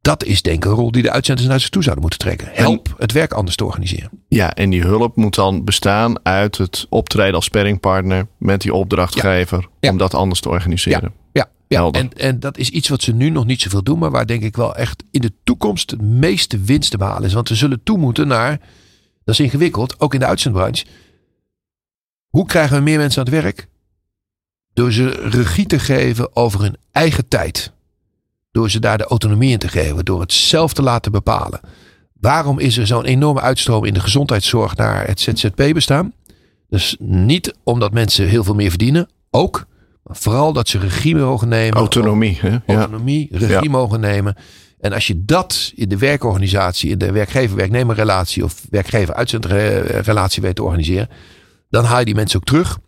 [0.08, 2.48] Dat is denk ik een rol die de uitzenders naar zich toe zouden moeten trekken.
[2.52, 4.10] Help het werk anders te organiseren.
[4.28, 9.68] ja, en die hulp moet dan bestaan uit het optreden als sparringpartner met die opdrachtgever
[9.80, 9.90] Ja.
[9.90, 11.12] om dat anders te organiseren.
[11.32, 11.90] Ja, ja.
[11.90, 14.42] En, en dat is iets wat ze nu nog niet zoveel doen, maar waar denk
[14.42, 17.32] ik wel echt in de toekomst het meeste winst te behalen is.
[17.32, 18.60] Want we zullen toe moeten naar,
[19.24, 20.84] dat is ingewikkeld, ook in de uitzendbranche.
[22.28, 23.68] Hoe krijgen we meer mensen aan het werk?
[24.72, 27.72] Door ze regie te geven over hun eigen tijd.
[28.58, 30.04] Door ze daar de autonomie in te geven.
[30.04, 31.60] Door het zelf te laten bepalen.
[32.20, 36.12] Waarom is er zo'n enorme uitstroom in de gezondheidszorg naar het ZZP-bestaan?
[36.68, 39.08] Dus niet omdat mensen heel veel meer verdienen.
[39.30, 39.66] Ook.
[40.02, 41.76] Maar vooral dat ze regie mogen nemen.
[41.76, 42.48] Autonomie, hè?
[42.50, 42.60] Ja.
[42.66, 43.70] Autonomie, regie Ja.
[43.70, 44.34] mogen nemen.
[44.80, 51.08] En als je dat in de werkorganisatie, in de werkgever-werknemerrelatie of werkgever-uitzendrelatie weet te organiseren,
[51.70, 52.78] dan haal je die mensen ook terug.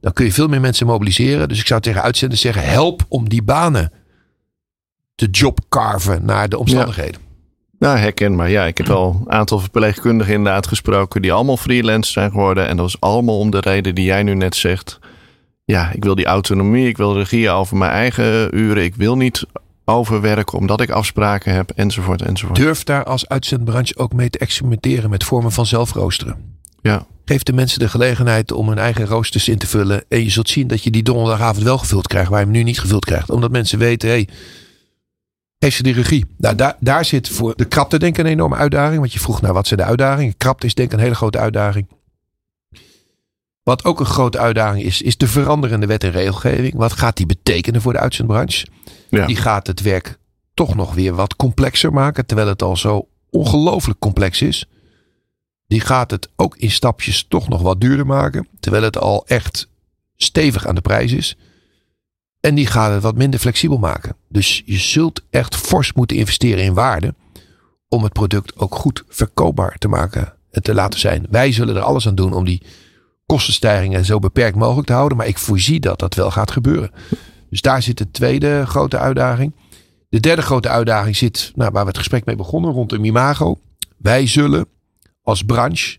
[0.00, 1.48] Dan kun je veel meer mensen mobiliseren.
[1.48, 3.92] Dus ik zou tegen uitzenders zeggen: help om die banen
[5.18, 7.20] te jobcarven naar de omstandigheden.
[7.78, 8.50] Nou, herkenbaar.
[8.50, 12.68] Ja, ik heb wel een aantal verpleegkundigen inderdaad gesproken die allemaal freelance zijn geworden.
[12.68, 14.98] En dat was allemaal om de reden die jij nu net zegt.
[15.64, 18.84] Ja, ik wil die autonomie, ik wil regie over mijn eigen uren.
[18.84, 19.46] Ik wil niet
[19.84, 22.58] overwerken omdat ik afspraken heb, enzovoort, enzovoort.
[22.58, 26.56] Durf daar als uitzendbranche ook mee te experimenteren met vormen van zelfroosteren.
[26.82, 30.04] Ja, Geef de mensen de gelegenheid om hun eigen roosters in te vullen.
[30.08, 32.62] En je zult zien dat je die donderdagavond wel gevuld krijgt, waar je hem nu
[32.62, 33.30] niet gevuld krijgt.
[33.30, 34.28] Omdat mensen weten, hé, hey,
[35.58, 36.26] geef ze die regie.
[36.36, 38.98] Nou, daar, daar zit voor de krapte denk ik een enorme uitdaging.
[38.98, 40.36] Want je vroeg naar wat zijn de uitdagingen.
[40.36, 41.88] Krapte is denk ik een hele grote uitdaging.
[43.62, 46.74] Wat ook een grote uitdaging is, is de veranderende wet en regelgeving.
[46.74, 48.66] Wat gaat die betekenen voor de uitzendbranche?
[49.10, 49.26] ja.
[49.26, 50.18] Die gaat het werk
[50.54, 54.66] toch nog weer wat complexer maken, terwijl het al zo ongelooflijk complex is.
[55.66, 59.68] Die gaat het ook in stapjes toch nog wat duurder maken, terwijl het al echt
[60.16, 61.36] stevig aan de prijs is.
[62.40, 64.16] En die gaat het wat minder flexibel maken.
[64.28, 67.14] Dus je zult echt fors moeten investeren in waarde
[67.88, 71.26] om het product ook goed verkoopbaar te maken en te laten zijn.
[71.30, 72.62] Wij zullen er alles aan doen om die
[73.26, 75.16] kostenstijgingen zo beperkt mogelijk te houden.
[75.16, 76.90] Maar ik voorzie dat dat wel gaat gebeuren.
[77.50, 79.54] Dus daar zit de tweede grote uitdaging.
[80.08, 83.58] De derde grote uitdaging zit, nou, waar we het gesprek mee begonnen, rond de Imago.
[83.96, 84.66] Wij zullen
[85.22, 85.98] als branche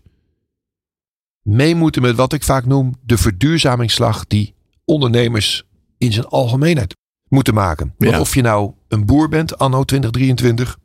[1.42, 5.64] mee moeten met wat ik vaak noem de verduurzamingsslag die ondernemers
[6.00, 6.96] in zijn algemeenheid
[7.28, 7.94] moeten maken.
[7.98, 8.20] Want Ja.
[8.20, 10.78] of je nou een boer bent anno 2023,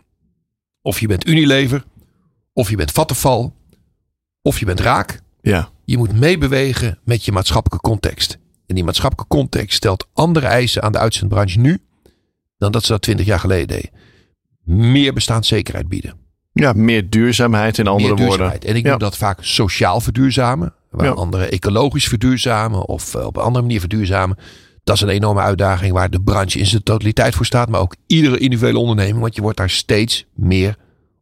[0.81, 1.83] of je bent Unilever,
[2.53, 3.51] of je bent Vattenfall,
[4.41, 5.21] of je bent Raak.
[5.41, 8.37] Ja, Je moet meebewegen met je maatschappelijke context.
[8.65, 11.79] En die maatschappelijke context stelt andere eisen aan de uitzendbranche nu
[12.57, 13.89] dan dat ze dat 20 jaar geleden deden.
[14.63, 16.13] Meer bestaanszekerheid bieden.
[16.53, 18.61] ja meer duurzaamheid in andere woorden.
[18.61, 18.89] En ik Ja.
[18.89, 20.73] noem dat vaak sociaal verduurzamen.
[20.89, 21.11] Waar Ja.
[21.11, 24.37] anderen ecologisch verduurzamen of eh, op een andere manier verduurzamen.
[24.85, 27.69] Dat is een enorme uitdaging waar de branche in zijn totaliteit voor staat.
[27.69, 29.19] Maar ook iedere individuele onderneming.
[29.19, 30.75] Want je wordt daar steeds meer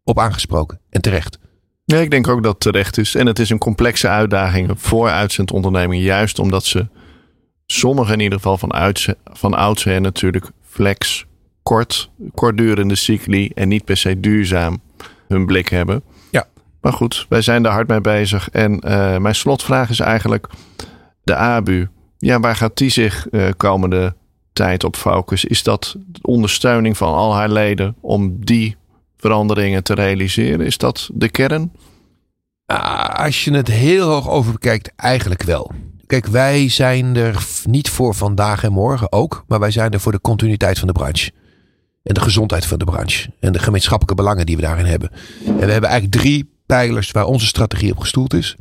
[0.04, 0.80] op aangesproken.
[0.90, 1.40] En terecht.
[1.86, 3.16] Ja, ik denk ook dat het terecht is.
[3.16, 6.04] En het is een complexe uitdaging voor uitzendondernemingen.
[6.04, 6.88] Juist omdat ze
[7.66, 8.94] sommigen in ieder geval van,
[9.24, 11.26] van oudsher natuurlijk flex,
[11.64, 14.82] kort, kortdurende cycli en niet per se duurzaam
[15.28, 16.04] hun blik hebben.
[16.32, 16.48] Ja.
[16.82, 18.50] Maar goed, wij zijn daar hard mee bezig.
[18.50, 20.48] En eh, mijn slotvraag is eigenlijk
[21.24, 21.88] de ABU.
[22.24, 24.16] Ja, waar gaat die zich eh, komende
[24.54, 25.50] tijd op focussen?
[25.50, 28.76] Is dat de ondersteuning van al haar leden om die
[29.18, 30.66] veranderingen te realiseren?
[30.66, 31.72] Is dat de kern?
[32.66, 35.72] Ah, Als je het heel hoog over bekijkt, eigenlijk wel.
[36.06, 39.44] Kijk, wij zijn er niet voor vandaag en morgen ook.
[39.48, 41.32] Maar wij zijn er voor de continuïteit van de branche.
[42.04, 43.30] En de gezondheid van de branche.
[43.40, 45.12] En de gemeenschappelijke belangen die we daarin hebben.
[45.46, 48.56] En we hebben eigenlijk drie pijlers waar onze strategie op gestoeld is.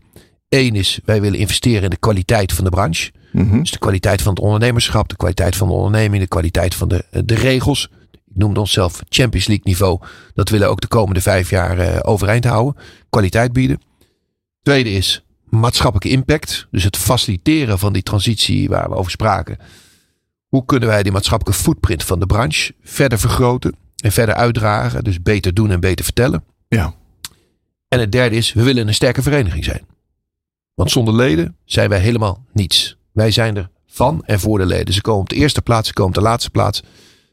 [0.48, 3.10] Eén is, wij willen investeren in de kwaliteit van de branche.
[3.33, 3.59] Mhm.
[3.59, 7.05] Dus de kwaliteit van het ondernemerschap, de kwaliteit van de onderneming, de kwaliteit van de,
[7.24, 7.91] de regels.
[8.11, 10.01] Ik noemde onszelf Champions League niveau.
[10.35, 12.83] Dat willen we ook de komende vijf jaar eh, overeind houden.
[13.11, 13.80] Kwaliteit bieden.
[14.62, 16.66] Tweede is maatschappelijke impact.
[16.70, 19.59] Dus het faciliteren van die transitie waar we over spraken.
[20.49, 25.05] Hoe kunnen wij die maatschappelijke footprint van de branche verder vergroten en verder uitdragen?
[25.05, 26.45] Dus beter doen en beter vertellen.
[26.68, 26.95] Ja.
[27.89, 29.87] En het derde is, we willen een sterke vereniging zijn.
[30.74, 32.97] Want zonder leden zijn wij helemaal niets.
[33.12, 34.94] Wij zijn er van en voor de leden.
[34.94, 36.82] Ze komen op de eerste plaats, ze komen op de laatste plaats.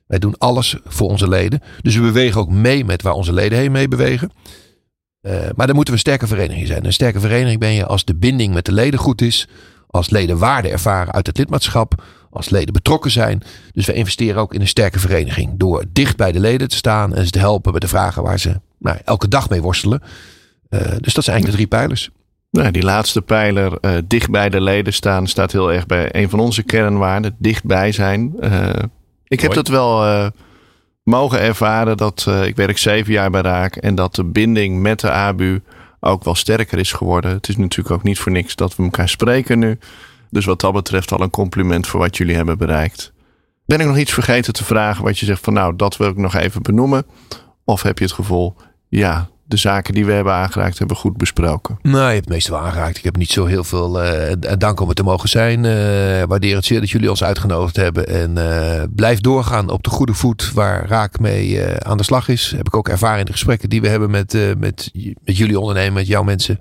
[0.08, 1.62] Wij doen alles voor onze leden.
[1.82, 4.32] Dus we bewegen ook mee met waar onze leden heen mee bewegen.
[5.22, 6.86] Eh, maar dan moeten we een sterke vereniging zijn.
[6.86, 9.48] Een sterke vereniging ben je als de binding met de leden goed is.
[9.88, 12.04] Als leden waarde ervaren uit het lidmaatschap.
[12.30, 13.42] Als leden betrokken zijn.
[13.72, 15.54] Dus we investeren ook in een sterke vereniging.
[15.58, 18.40] Door dicht bij de leden te staan en ze te helpen met de vragen waar
[18.40, 20.02] ze nou, elke dag mee worstelen.
[20.70, 22.10] Eh, dus dat zijn eigenlijk de drie pijlers.
[22.52, 26.30] Nou, die laatste pijler, eh, dicht bij de leden staan, staat heel erg bij een
[26.30, 27.36] van onze kernwaarden.
[27.38, 28.34] Dichtbij zijn.
[28.40, 28.70] Eh,
[29.28, 30.28] ik heb dat wel eh,
[31.04, 31.98] mogen ervaren.
[31.98, 33.76] Dat, ik werk zeven jaar bij Raak.
[33.76, 35.62] En dat de binding met de ABU
[36.00, 37.32] ook wel sterker is geworden.
[37.32, 39.78] Het is natuurlijk ook niet voor niks dat we elkaar spreken nu.
[40.30, 43.12] Dus wat dat betreft al een compliment voor wat jullie hebben bereikt.
[43.66, 46.18] Ben ik nog iets vergeten te vragen wat je zegt van nou, dat wil ik
[46.18, 47.06] nog even benoemen?
[47.64, 48.56] Of heb je het gevoel,
[48.88, 51.78] ja, de zaken die we hebben aangeraakt hebben we goed besproken?
[51.82, 52.98] Nou, je hebt het meeste wel aangeraakt.
[52.98, 55.66] Ik heb niet zo heel veel eh, dank om het te mogen zijn.
[55.66, 58.08] Eh waardeer het zeer dat jullie ons uitgenodigd hebben.
[58.08, 62.54] En eh, blijf doorgaan op de goede voet waar Raak mee aan de slag is.
[62.58, 64.92] Heb ik ook ervaren in de gesprekken die we hebben met, met,
[65.24, 66.60] met jullie ondernemen, met jouw mensen.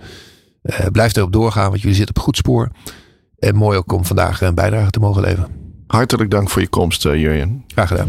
[0.92, 2.70] Blijf erop doorgaan, want jullie zitten op goed spoor.
[3.38, 5.48] En mooi ook om vandaag een bijdrage te mogen leveren.
[5.86, 7.64] Hartelijk dank voor je komst, Jurjen.
[7.66, 8.08] Graag gedaan.